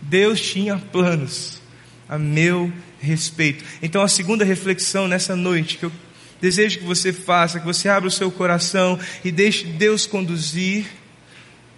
[0.00, 1.60] Deus tinha planos
[2.08, 3.64] a meu respeito.
[3.82, 5.92] Então, a segunda reflexão nessa noite que eu
[6.40, 10.86] desejo que você faça, que você abra o seu coração e deixe Deus conduzir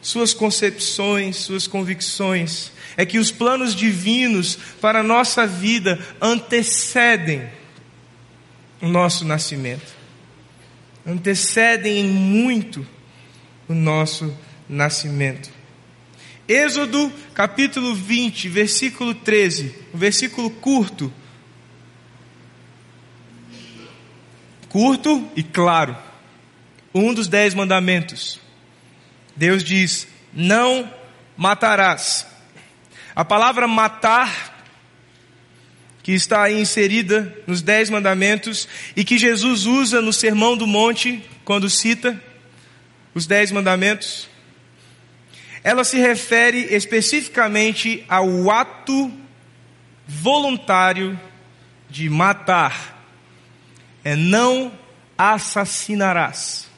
[0.00, 7.48] suas concepções, suas convicções, é que os planos divinos para a nossa vida antecedem
[8.80, 9.94] o nosso nascimento,
[11.06, 12.86] antecedem em muito
[13.68, 14.36] o nosso
[14.68, 15.61] nascimento.
[16.48, 21.12] Êxodo capítulo 20, versículo 13, um versículo curto.
[24.68, 25.96] Curto e claro.
[26.92, 28.40] Um dos dez mandamentos.
[29.36, 30.92] Deus diz: Não
[31.36, 32.26] matarás.
[33.14, 34.66] A palavra matar,
[36.02, 41.22] que está aí inserida nos dez mandamentos e que Jesus usa no Sermão do Monte,
[41.44, 42.20] quando cita
[43.14, 44.28] os dez mandamentos,
[45.64, 49.12] ela se refere especificamente ao ato
[50.06, 51.18] voluntário
[51.88, 52.98] de matar.
[54.02, 54.72] É não
[55.16, 56.68] assassinarás.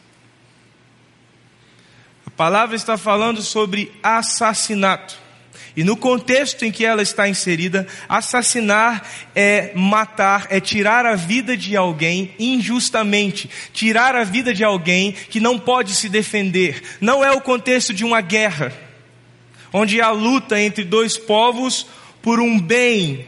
[2.27, 5.24] A palavra está falando sobre assassinato.
[5.77, 11.57] E no contexto em que ela está inserida, assassinar é matar, é tirar a vida
[11.57, 16.83] de alguém injustamente, tirar a vida de alguém que não pode se defender.
[17.01, 18.73] Não é o contexto de uma guerra,
[19.73, 21.87] onde há luta entre dois povos
[22.23, 23.27] por um bem,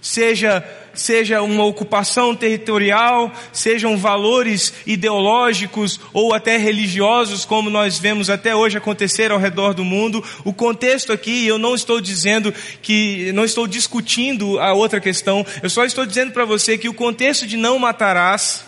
[0.00, 0.62] seja
[0.94, 8.78] seja uma ocupação territorial, sejam valores ideológicos ou até religiosos, como nós vemos até hoje
[8.78, 10.22] acontecer ao redor do mundo.
[10.44, 15.70] O contexto aqui, eu não estou dizendo que, não estou discutindo a outra questão, eu
[15.70, 18.64] só estou dizendo para você que o contexto de não matarás,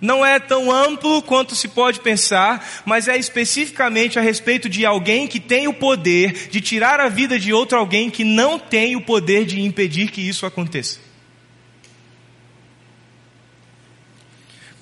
[0.00, 5.26] não é tão amplo quanto se pode pensar, mas é especificamente a respeito de alguém
[5.26, 9.00] que tem o poder de tirar a vida de outro alguém que não tem o
[9.00, 11.03] poder de impedir que isso aconteça.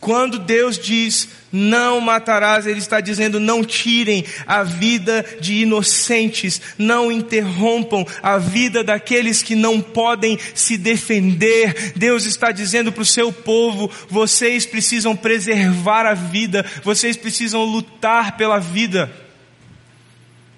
[0.02, 7.12] Quando Deus diz não matarás, Ele está dizendo não tirem a vida de inocentes, não
[7.12, 11.92] interrompam a vida daqueles que não podem se defender.
[11.94, 18.36] Deus está dizendo para o seu povo: vocês precisam preservar a vida, vocês precisam lutar
[18.36, 19.08] pela vida.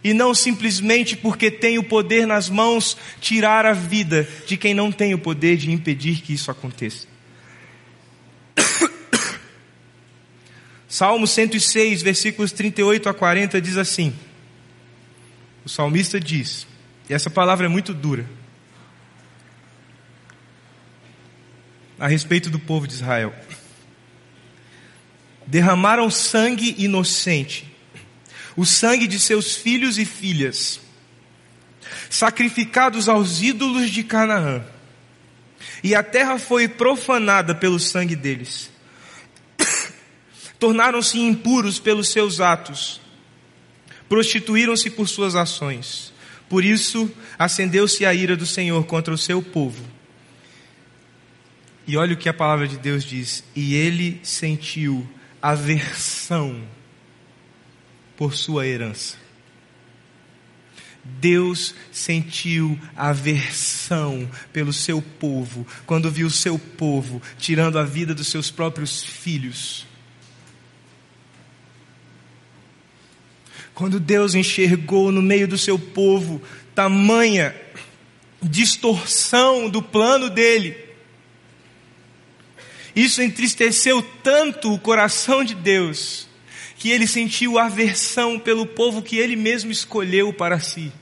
[0.02, 4.90] E não simplesmente porque tem o poder nas mãos, tirar a vida de quem não
[4.90, 7.06] tem o poder de impedir que isso aconteça.
[10.94, 14.14] Salmo 106, versículos 38 a 40 diz assim:
[15.64, 16.68] O salmista diz,
[17.10, 18.24] e essa palavra é muito dura,
[21.98, 23.34] a respeito do povo de Israel.
[25.44, 27.74] Derramaram sangue inocente,
[28.56, 30.80] o sangue de seus filhos e filhas,
[32.08, 34.64] sacrificados aos ídolos de Canaã,
[35.82, 38.72] e a terra foi profanada pelo sangue deles.
[40.58, 43.00] Tornaram-se impuros pelos seus atos,
[44.08, 46.12] prostituíram-se por suas ações.
[46.48, 49.84] Por isso, acendeu-se a ira do Senhor contra o seu povo.
[51.86, 55.06] E olha o que a palavra de Deus diz: e ele sentiu
[55.42, 56.62] aversão
[58.16, 59.16] por sua herança.
[61.04, 68.28] Deus sentiu aversão pelo seu povo, quando viu o seu povo tirando a vida dos
[68.28, 69.86] seus próprios filhos.
[73.74, 76.40] Quando Deus enxergou no meio do seu povo
[76.74, 77.54] tamanha
[78.40, 80.76] distorção do plano dele,
[82.94, 86.28] isso entristeceu tanto o coração de Deus,
[86.76, 90.92] que ele sentiu aversão pelo povo que ele mesmo escolheu para si.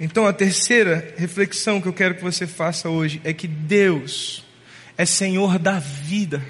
[0.00, 4.42] Então, a terceira reflexão que eu quero que você faça hoje é que Deus
[4.96, 6.42] é Senhor da vida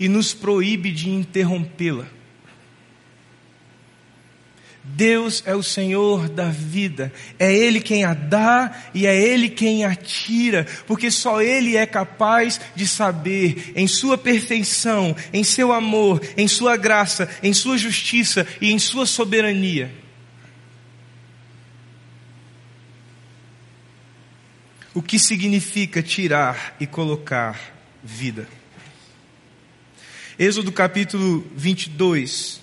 [0.00, 2.06] e nos proíbe de interrompê-la.
[4.82, 9.84] Deus é o Senhor da vida, é Ele quem a dá e é Ele quem
[9.84, 16.20] a tira, porque só Ele é capaz de saber, em Sua perfeição, em Seu amor,
[16.34, 19.94] em Sua graça, em Sua justiça e em Sua soberania.
[24.94, 27.72] O que significa tirar e colocar
[28.02, 28.59] vida?
[30.40, 32.62] Êxodo capítulo 22,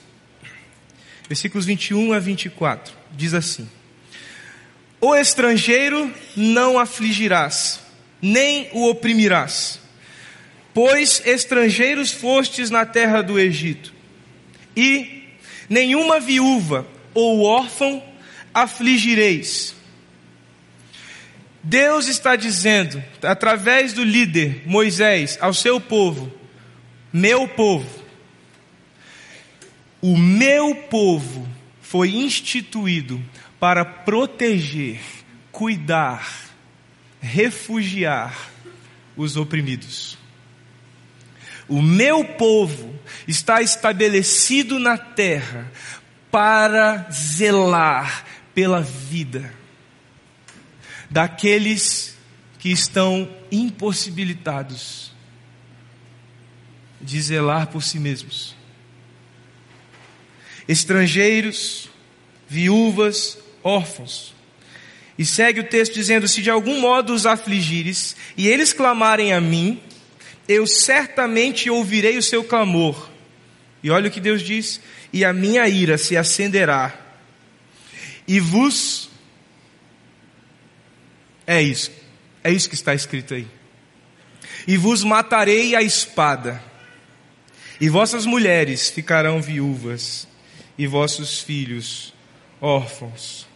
[1.29, 3.69] versículos 21 a 24, diz assim:
[4.99, 7.79] O estrangeiro não afligirás,
[8.19, 9.79] nem o oprimirás,
[10.73, 13.93] pois estrangeiros fostes na terra do Egito,
[14.75, 15.25] e
[15.69, 18.03] nenhuma viúva ou órfão
[18.51, 19.75] afligireis.
[21.61, 26.46] Deus está dizendo, através do líder Moisés, ao seu povo:
[27.11, 28.03] Meu povo,
[30.01, 31.47] o meu povo
[31.81, 33.23] foi instituído
[33.59, 34.99] para proteger,
[35.51, 36.27] cuidar,
[37.21, 38.51] refugiar
[39.15, 40.17] os oprimidos.
[41.67, 42.97] O meu povo
[43.27, 45.71] está estabelecido na terra
[46.29, 49.53] para zelar pela vida
[51.09, 52.17] daqueles
[52.59, 55.16] que estão impossibilitados
[57.01, 58.57] de zelar por si mesmos
[60.67, 61.89] estrangeiros,
[62.47, 64.35] viúvas, órfãos.
[65.17, 69.41] E segue o texto dizendo: Se de algum modo os afligires, e eles clamarem a
[69.41, 69.81] mim,
[70.47, 73.09] eu certamente ouvirei o seu clamor.
[73.81, 74.81] E olha o que Deus diz:
[75.11, 76.93] E a minha ira se acenderá,
[78.27, 79.09] e vos.
[81.45, 81.91] É isso,
[82.43, 83.47] é isso que está escrito aí.
[84.67, 86.61] E vos matarei a espada,
[87.79, 90.27] e vossas mulheres ficarão viúvas,
[90.77, 92.13] e vossos filhos
[92.61, 93.47] órfãos.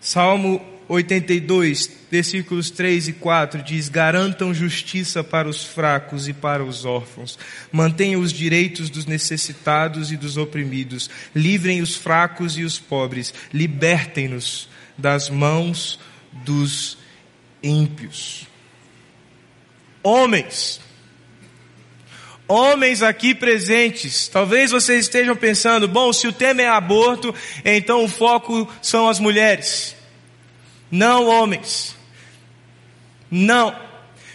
[0.00, 6.84] Salmo 82, versículos 3 e 4 diz: Garantam justiça para os fracos e para os
[6.84, 7.38] órfãos,
[7.70, 14.68] mantenham os direitos dos necessitados e dos oprimidos, livrem os fracos e os pobres, libertem-nos
[14.96, 15.98] das mãos
[16.32, 16.98] dos
[17.62, 18.46] ímpios.
[20.02, 20.80] Homens,
[22.48, 28.08] Homens aqui presentes, talvez vocês estejam pensando, bom, se o tema é aborto, então o
[28.08, 29.94] foco são as mulheres.
[30.90, 31.94] Não, homens.
[33.30, 33.76] Não.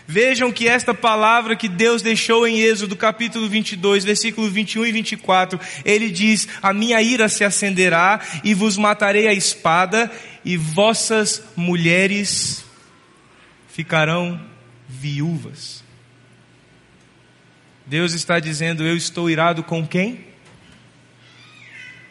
[0.06, 5.60] Vejam que esta palavra que Deus deixou em Êxodo capítulo 22, versículo 21 e 24,
[5.84, 10.12] ele diz: A minha ira se acenderá e vos matarei a espada,
[10.46, 12.64] e vossas mulheres
[13.70, 14.40] ficarão
[14.88, 15.83] viúvas.
[17.86, 20.26] Deus está dizendo: Eu estou irado com quem?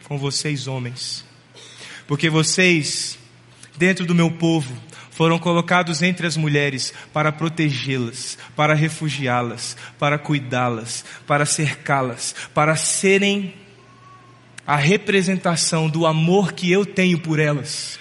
[0.05, 1.25] Com vocês, homens.
[2.07, 3.17] Porque vocês,
[3.77, 4.75] dentro do meu povo,
[5.11, 13.53] foram colocados entre as mulheres para protegê-las, para refugiá-las, para cuidá-las, para cercá-las, para serem
[14.65, 17.99] a representação do amor que eu tenho por elas.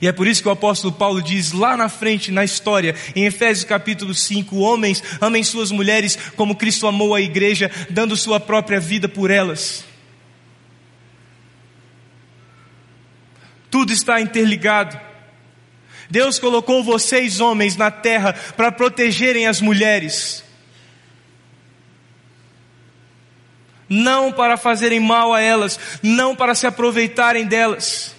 [0.00, 3.24] E é por isso que o apóstolo Paulo diz lá na frente, na história, em
[3.24, 8.80] Efésios capítulo 5, homens, amem suas mulheres como Cristo amou a igreja, dando sua própria
[8.80, 9.84] vida por elas.
[13.70, 15.00] Tudo está interligado.
[16.10, 20.44] Deus colocou vocês, homens, na terra para protegerem as mulheres.
[23.88, 28.14] Não para fazerem mal a elas, não para se aproveitarem delas.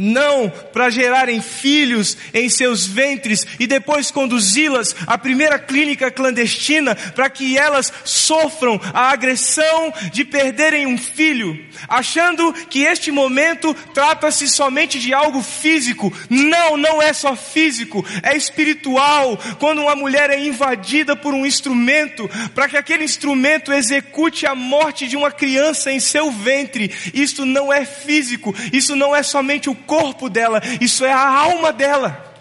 [0.00, 7.28] Não para gerarem filhos em seus ventres e depois conduzi-las à primeira clínica clandestina para
[7.28, 14.98] que elas sofram a agressão de perderem um filho, achando que este momento trata-se somente
[14.98, 16.10] de algo físico.
[16.30, 19.38] Não, não é só físico, é espiritual.
[19.58, 25.06] Quando uma mulher é invadida por um instrumento, para que aquele instrumento execute a morte
[25.06, 29.74] de uma criança em seu ventre, isto não é físico, isso não é somente o
[29.90, 32.32] corpo dela, isso é a alma dela.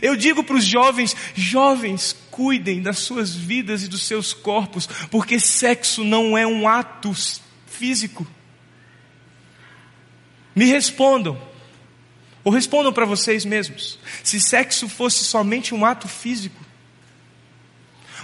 [0.00, 5.38] Eu digo para os jovens: jovens, cuidem das suas vidas e dos seus corpos, porque
[5.38, 7.14] sexo não é um ato
[7.66, 8.26] físico.
[10.56, 11.38] Me respondam,
[12.42, 16.64] ou respondam para vocês mesmos: se sexo fosse somente um ato físico,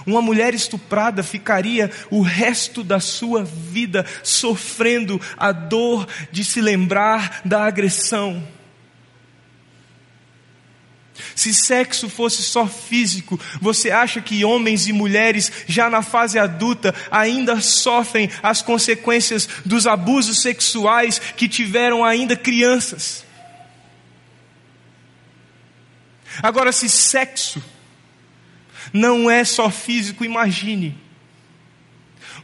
[0.09, 7.41] uma mulher estuprada ficaria o resto da sua vida sofrendo a dor de se lembrar
[7.45, 8.43] da agressão.
[11.35, 16.93] Se sexo fosse só físico, você acha que homens e mulheres, já na fase adulta,
[17.11, 23.25] ainda sofrem as consequências dos abusos sexuais que tiveram ainda crianças?
[26.41, 27.61] Agora, se sexo
[28.93, 30.97] não é só físico, imagine.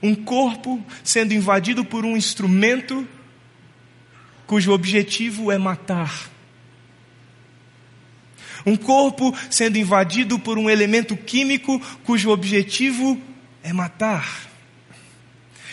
[0.01, 3.07] Um corpo sendo invadido por um instrumento
[4.45, 6.29] cujo objetivo é matar.
[8.65, 13.19] Um corpo sendo invadido por um elemento químico cujo objetivo
[13.63, 14.49] é matar.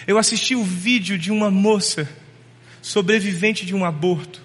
[0.06, 2.08] Eu assisti o vídeo de uma moça
[2.80, 4.42] sobrevivente de um aborto.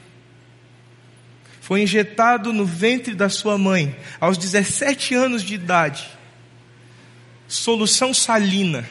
[1.60, 6.17] Foi injetado no ventre da sua mãe aos 17 anos de idade
[7.48, 8.88] solução salina,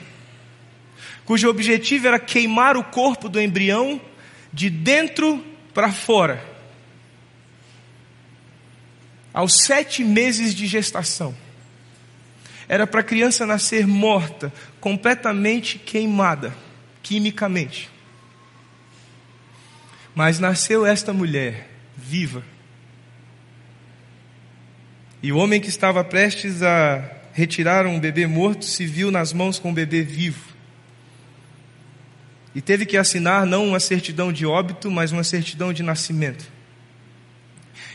[1.24, 4.00] cujo objetivo era queimar o corpo do embrião
[4.52, 5.44] de dentro
[5.74, 6.42] para fora.
[9.32, 11.36] Aos sete meses de gestação,
[12.68, 16.56] era para a criança nascer morta, completamente queimada,
[17.02, 17.90] quimicamente.
[20.14, 22.42] Mas nasceu esta mulher, viva.
[25.22, 26.98] E o homem que estava prestes a
[27.36, 30.42] retiraram um bebê morto, se viu nas mãos com um bebê vivo.
[32.54, 36.50] E teve que assinar não uma certidão de óbito, mas uma certidão de nascimento.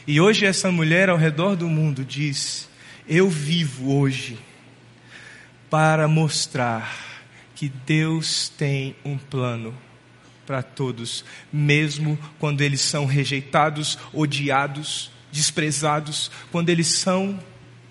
[0.05, 2.69] E hoje essa mulher ao redor do mundo diz:
[3.09, 4.37] Eu vivo hoje
[5.71, 6.95] para mostrar
[7.55, 9.75] que Deus tem um plano
[10.45, 17.39] para todos, mesmo quando eles são rejeitados, odiados, desprezados, quando eles são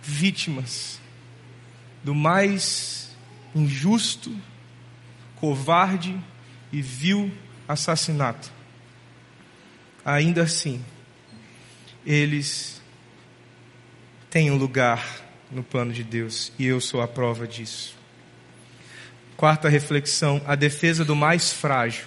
[0.00, 0.99] vítimas
[2.02, 3.10] do mais
[3.54, 4.34] injusto,
[5.36, 6.18] covarde
[6.72, 7.32] e vil
[7.68, 8.50] assassinato.
[10.04, 10.84] Ainda assim,
[12.04, 12.80] eles
[14.30, 15.20] têm um lugar
[15.50, 17.94] no plano de Deus e eu sou a prova disso.
[19.36, 22.06] Quarta reflexão: a defesa do mais frágil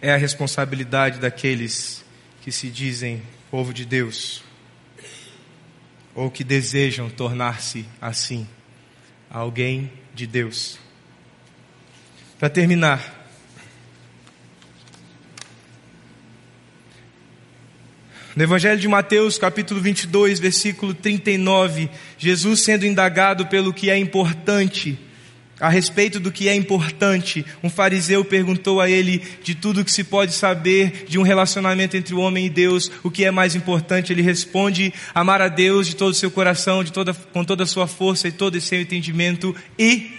[0.00, 2.04] é a responsabilidade daqueles
[2.42, 4.42] que se dizem povo de Deus
[6.14, 8.46] ou que desejam tornar-se assim
[9.30, 10.78] alguém de Deus.
[12.38, 13.18] Para terminar,
[18.38, 24.96] No Evangelho de Mateus, capítulo 22, versículo 39, Jesus sendo indagado pelo que é importante,
[25.60, 30.04] a respeito do que é importante, um fariseu perguntou a ele de tudo que se
[30.04, 34.12] pode saber de um relacionamento entre o homem e Deus, o que é mais importante.
[34.12, 37.66] Ele responde: amar a Deus de todo o seu coração, de toda, com toda a
[37.66, 39.54] sua força e todo o seu entendimento.
[39.78, 40.12] E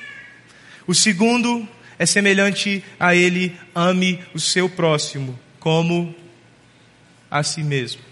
[0.86, 1.68] o segundo
[1.98, 6.14] é semelhante a ele: ame o seu próximo como
[7.30, 8.09] a si mesmo.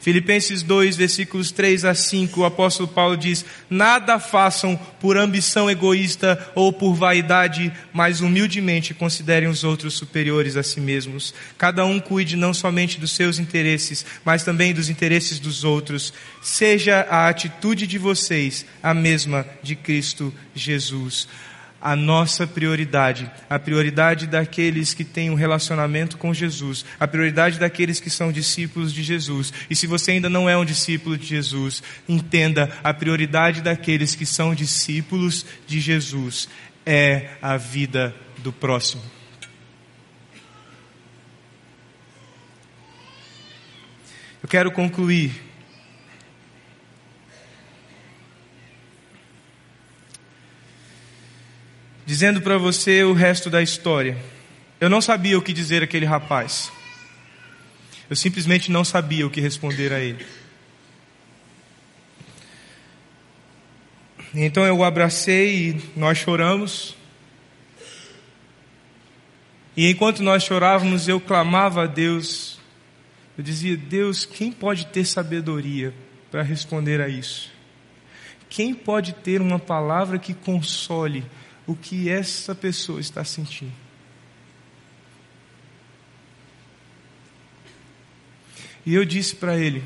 [0.00, 6.50] Filipenses 2, versículos 3 a 5, o apóstolo Paulo diz: Nada façam por ambição egoísta
[6.54, 11.34] ou por vaidade, mas humildemente considerem os outros superiores a si mesmos.
[11.58, 16.14] Cada um cuide não somente dos seus interesses, mas também dos interesses dos outros.
[16.40, 21.28] Seja a atitude de vocês a mesma de Cristo Jesus.
[21.80, 27.98] A nossa prioridade, a prioridade daqueles que têm um relacionamento com Jesus, a prioridade daqueles
[27.98, 29.52] que são discípulos de Jesus.
[29.70, 34.26] E se você ainda não é um discípulo de Jesus, entenda, a prioridade daqueles que
[34.26, 36.48] são discípulos de Jesus
[36.84, 39.02] é a vida do próximo.
[44.42, 45.49] Eu quero concluir
[52.10, 54.20] dizendo para você o resto da história.
[54.80, 56.72] Eu não sabia o que dizer àquele rapaz.
[58.10, 60.26] Eu simplesmente não sabia o que responder a ele.
[64.34, 66.96] Então eu o abracei e nós choramos.
[69.76, 72.58] E enquanto nós chorávamos, eu clamava a Deus.
[73.38, 75.94] Eu dizia: Deus, quem pode ter sabedoria
[76.28, 77.52] para responder a isso?
[78.48, 81.24] Quem pode ter uma palavra que console
[81.70, 83.72] o que essa pessoa está sentindo.
[88.84, 89.84] E eu disse para ele: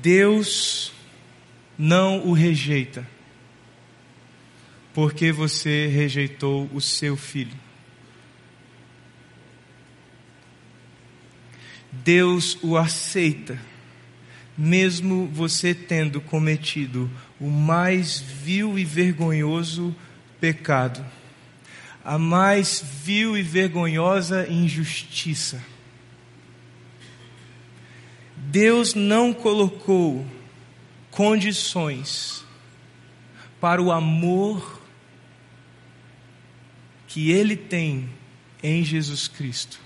[0.00, 0.92] Deus
[1.76, 3.04] não o rejeita,
[4.94, 7.66] porque você rejeitou o seu filho.
[11.90, 13.58] Deus o aceita
[14.56, 19.94] mesmo você tendo cometido o mais vil e vergonhoso
[20.40, 21.04] pecado,
[22.04, 25.62] a mais vil e vergonhosa injustiça.
[28.36, 30.24] Deus não colocou
[31.10, 32.44] condições
[33.60, 34.80] para o amor
[37.08, 38.08] que Ele tem
[38.62, 39.80] em Jesus Cristo.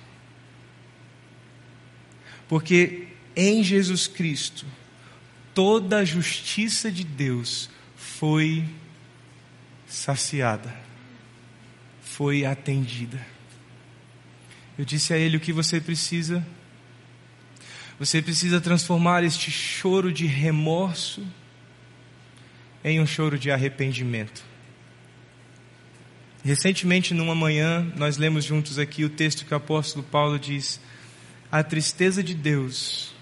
[2.49, 3.10] Porque
[3.41, 4.67] em Jesus Cristo,
[5.55, 8.63] toda a justiça de Deus foi
[9.87, 10.77] saciada,
[12.03, 13.19] foi atendida.
[14.79, 16.47] Eu disse a ele o que você precisa.
[17.99, 21.27] Você precisa transformar este choro de remorso
[22.85, 24.45] em um choro de arrependimento.
[26.45, 30.79] Recentemente, numa manhã, nós lemos juntos aqui o texto que o apóstolo Paulo diz:
[31.51, 33.15] A tristeza de Deus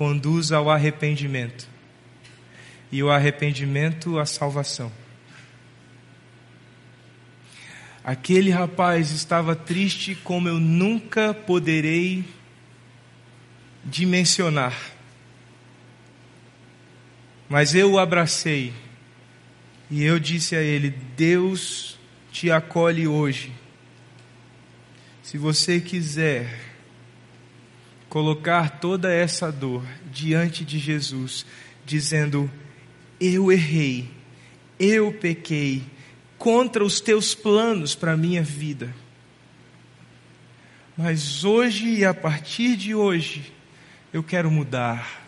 [0.00, 1.68] conduz ao arrependimento,
[2.90, 4.90] e o arrependimento à salvação.
[8.02, 12.24] Aquele rapaz estava triste como eu nunca poderei
[13.84, 14.74] dimensionar.
[17.46, 18.72] Mas eu o abracei
[19.90, 21.98] e eu disse a ele: Deus
[22.32, 23.52] te acolhe hoje.
[25.22, 26.69] Se você quiser,
[28.10, 31.46] colocar toda essa dor diante de Jesus,
[31.86, 32.50] dizendo:
[33.18, 34.10] Eu errei,
[34.78, 35.82] eu pequei
[36.36, 38.94] contra os teus planos para a minha vida.
[40.96, 43.52] Mas hoje e a partir de hoje,
[44.12, 45.22] eu quero mudar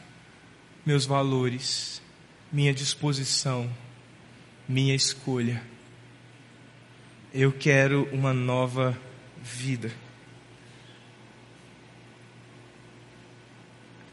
[0.84, 2.02] meus valores,
[2.52, 3.70] minha disposição,
[4.68, 5.62] minha escolha.
[7.32, 8.98] Eu quero uma nova
[9.42, 9.90] vida.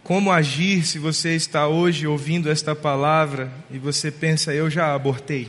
[0.10, 5.47] Como agir se você está hoje ouvindo esta palavra e você pensa, eu já abortei?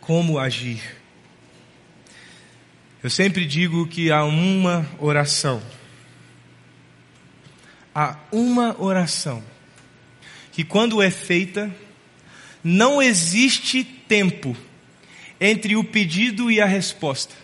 [0.00, 0.82] Como agir?
[3.00, 5.62] Eu sempre digo que há uma oração.
[7.94, 9.40] Há uma oração
[10.50, 11.72] que, quando é feita,
[12.60, 14.56] não existe tempo
[15.40, 17.43] entre o pedido e a resposta.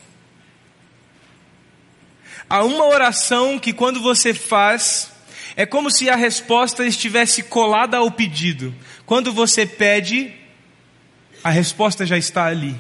[2.51, 5.13] Há uma oração que quando você faz,
[5.55, 8.75] é como se a resposta estivesse colada ao pedido.
[9.07, 10.35] Quando você pede,
[11.45, 12.77] a resposta já está ali.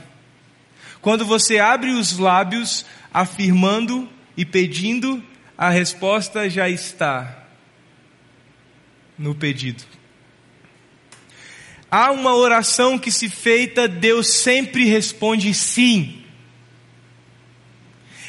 [1.01, 5.23] Quando você abre os lábios afirmando e pedindo,
[5.57, 7.45] a resposta já está
[9.17, 9.85] no pedido.
[11.89, 16.20] Há uma oração que se feita, Deus sempre responde sim.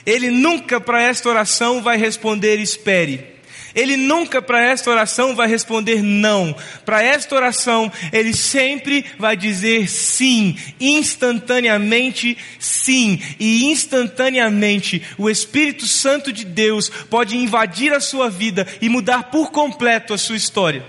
[0.05, 3.31] Ele nunca para esta oração vai responder espere.
[3.73, 6.55] Ele nunca para esta oração vai responder não.
[6.85, 13.19] Para esta oração, ele sempre vai dizer sim, instantaneamente sim.
[13.39, 19.51] E instantaneamente o Espírito Santo de Deus pode invadir a sua vida e mudar por
[19.51, 20.85] completo a sua história.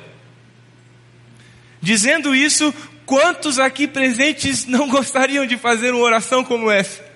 [1.80, 2.72] Dizendo isso,
[3.06, 7.11] quantos aqui presentes não gostariam de fazer uma oração como essa?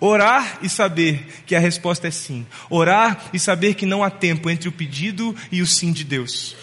[0.00, 2.46] Orar e saber que a resposta é sim.
[2.68, 6.56] Orar e saber que não há tempo entre o pedido e o sim de Deus.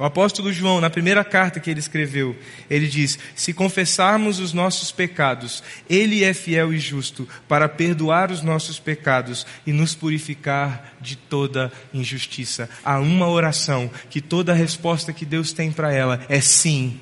[0.00, 2.34] O apóstolo João, na primeira carta que ele escreveu,
[2.70, 8.40] ele diz: Se confessarmos os nossos pecados, ele é fiel e justo para perdoar os
[8.40, 12.66] nossos pecados e nos purificar de toda injustiça.
[12.82, 16.98] Há uma oração que toda a resposta que Deus tem para ela é sim.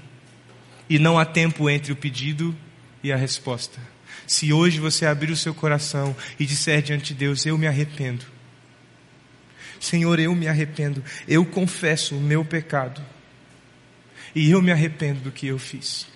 [0.90, 2.67] E não há tempo entre o pedido e
[3.12, 3.78] a resposta.
[4.26, 8.24] Se hoje você abrir o seu coração e disser diante de Deus: Eu me arrependo.
[9.80, 13.00] Senhor, eu me arrependo, eu confesso o meu pecado,
[14.34, 16.06] e eu me arrependo do que eu fiz.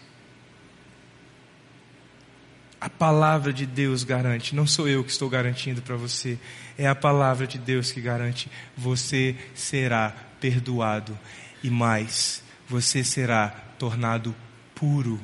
[2.81, 6.37] A palavra de Deus garante, não sou eu que estou garantindo para você,
[6.77, 10.11] é a palavra de Deus que garante: você será
[10.41, 11.17] perdoado
[11.63, 14.35] e mais, você será tornado
[14.75, 15.21] puro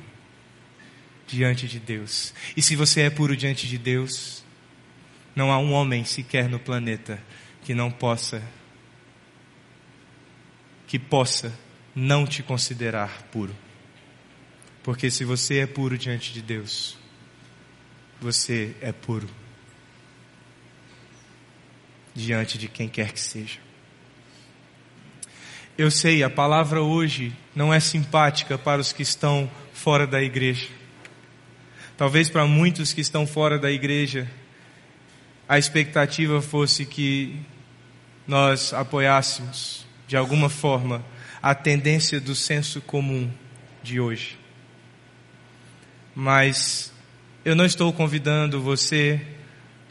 [1.29, 2.35] diante de Deus.
[2.57, 4.45] E se você é puro diante de Deus,
[5.37, 7.23] não há um homem sequer no planeta
[7.63, 8.43] que não possa,
[10.87, 11.57] que possa
[11.95, 13.55] não te considerar puro.
[14.83, 16.97] Porque se você é puro diante de Deus,
[18.21, 19.29] você é puro
[22.15, 23.61] diante de quem quer que seja.
[25.77, 30.78] Eu sei, a palavra hoje não é simpática para os que estão fora da igreja.
[31.99, 34.31] Talvez para muitos que estão fora da igreja,
[35.49, 37.35] a expectativa fosse que
[38.25, 41.05] nós apoiássemos, de alguma forma,
[41.43, 43.29] a tendência do senso comum
[43.83, 44.39] de hoje.
[46.15, 46.93] Mas
[47.45, 49.21] eu não estou convidando você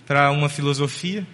[0.05, 1.27] para uma filosofia.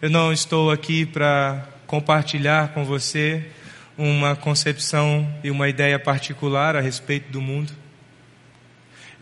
[0.00, 3.50] Eu não estou aqui para compartilhar com você
[3.98, 7.81] uma concepção e uma ideia particular a respeito do mundo.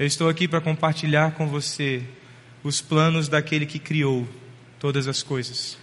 [0.00, 2.02] Eu estou aqui para compartilhar com você
[2.64, 4.26] os planos daquele que criou
[4.78, 5.76] todas as coisas.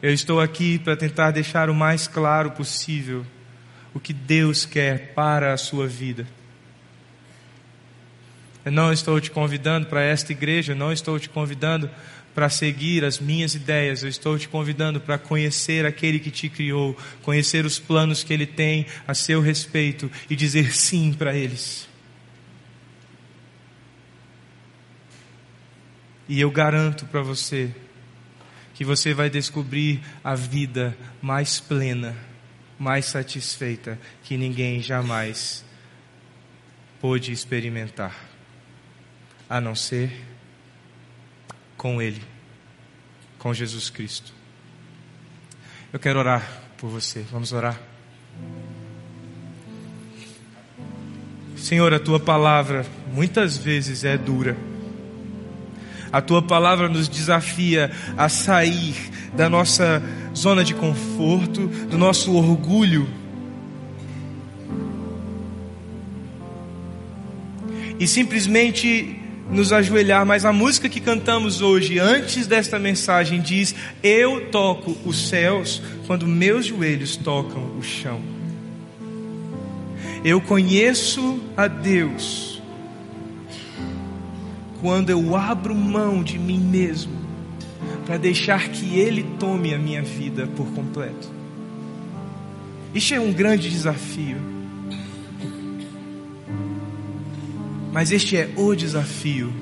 [0.00, 3.26] Eu estou aqui para tentar deixar o mais claro possível
[3.92, 6.26] o que Deus quer para a sua vida.
[8.64, 11.90] Eu não estou te convidando para esta igreja, eu não estou te convidando
[12.34, 16.96] para seguir as minhas ideias, eu estou te convidando para conhecer aquele que te criou,
[17.20, 21.91] conhecer os planos que ele tem a seu respeito e dizer sim para eles.
[26.28, 27.74] E eu garanto para você
[28.74, 32.16] que você vai descobrir a vida mais plena,
[32.78, 35.64] mais satisfeita que ninguém jamais
[37.00, 38.16] pôde experimentar,
[39.48, 40.12] a não ser
[41.76, 42.22] com Ele,
[43.38, 44.32] com Jesus Cristo.
[45.92, 47.78] Eu quero orar por você, vamos orar.
[51.56, 54.56] Senhor, a tua palavra muitas vezes é dura
[56.12, 58.94] a tua palavra nos desafia a sair
[59.34, 60.02] da nossa
[60.36, 63.08] zona de conforto, do nosso orgulho.
[67.98, 69.18] E simplesmente
[69.50, 75.28] nos ajoelhar, mas a música que cantamos hoje, antes desta mensagem, diz: Eu toco os
[75.28, 78.20] céus quando meus joelhos tocam o chão.
[80.24, 82.51] Eu conheço a Deus
[84.82, 87.12] quando eu abro mão de mim mesmo
[88.04, 91.30] para deixar que Ele tome a minha vida por completo.
[92.92, 94.36] Isso é um grande desafio.
[97.92, 99.52] Mas este é o desafio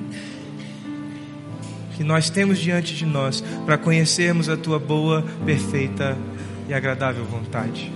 [1.97, 6.16] que nós temos diante de nós para conhecermos a tua boa, perfeita
[6.66, 7.93] e agradável vontade.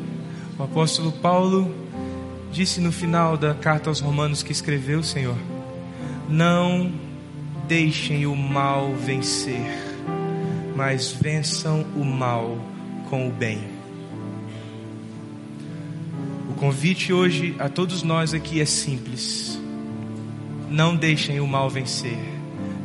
[0.59, 1.75] O apóstolo Paulo
[2.53, 5.39] disse no final da carta aos Romanos que escreveu, Senhor,
[6.29, 6.93] não
[7.67, 9.65] deixem o mal vencer,
[10.77, 12.59] mas vençam o mal
[13.09, 13.61] com o bem.
[16.51, 19.59] O convite hoje a todos nós aqui é simples.
[20.71, 22.19] Não deixem o mal vencer,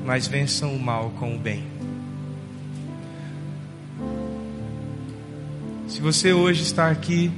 [0.06, 1.64] mas vençam o mal com o bem.
[5.88, 7.32] Se você hoje está aqui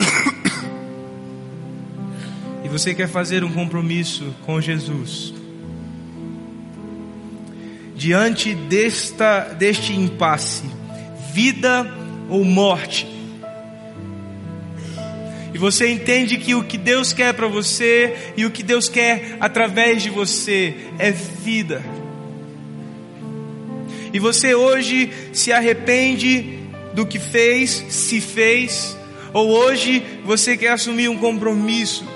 [2.64, 5.33] e você quer fazer um compromisso com Jesus,
[8.04, 10.64] diante desta, deste impasse,
[11.32, 11.90] vida
[12.28, 13.06] ou morte.
[15.54, 19.38] E você entende que o que Deus quer para você e o que Deus quer
[19.40, 21.82] através de você é vida.
[24.12, 26.58] E você hoje se arrepende
[26.92, 28.94] do que fez, se fez,
[29.32, 32.06] ou hoje você quer assumir um compromisso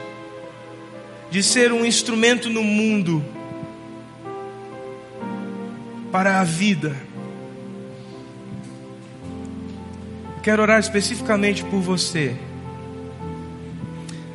[1.31, 3.25] de ser um instrumento no mundo
[6.11, 6.97] para a vida.
[10.43, 12.37] Quero orar especificamente por você.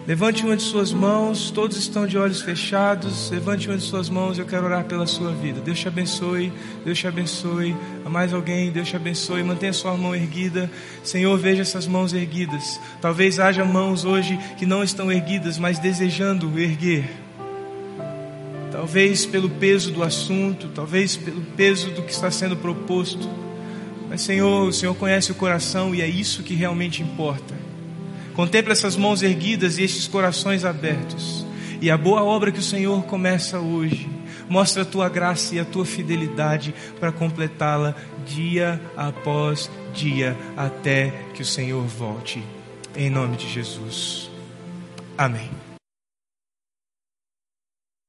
[0.05, 3.29] Levante uma de suas mãos, todos estão de olhos fechados.
[3.31, 5.61] Levante uma de suas mãos, eu quero orar pela sua vida.
[5.61, 6.51] Deus te abençoe,
[6.83, 7.73] Deus te abençoe.
[8.03, 9.43] A mais alguém, Deus te abençoe.
[9.43, 10.69] Mantenha sua mão erguida.
[11.05, 12.81] Senhor, veja essas mãos erguidas.
[12.99, 17.22] Talvez haja mãos hoje que não estão erguidas, mas desejando erguer.
[18.83, 23.29] Talvez pelo peso do assunto, talvez pelo peso do que está sendo proposto.
[24.09, 27.55] Mas, Senhor, o Senhor conhece o coração e é isso que realmente importa.
[28.33, 31.45] Contempla essas mãos erguidas e estes corações abertos.
[31.79, 34.09] E a boa obra que o Senhor começa hoje,
[34.49, 41.41] mostra a tua graça e a tua fidelidade para completá-la dia após dia, até que
[41.41, 42.43] o Senhor volte.
[42.97, 44.29] Em nome de Jesus.
[45.17, 45.62] Amém.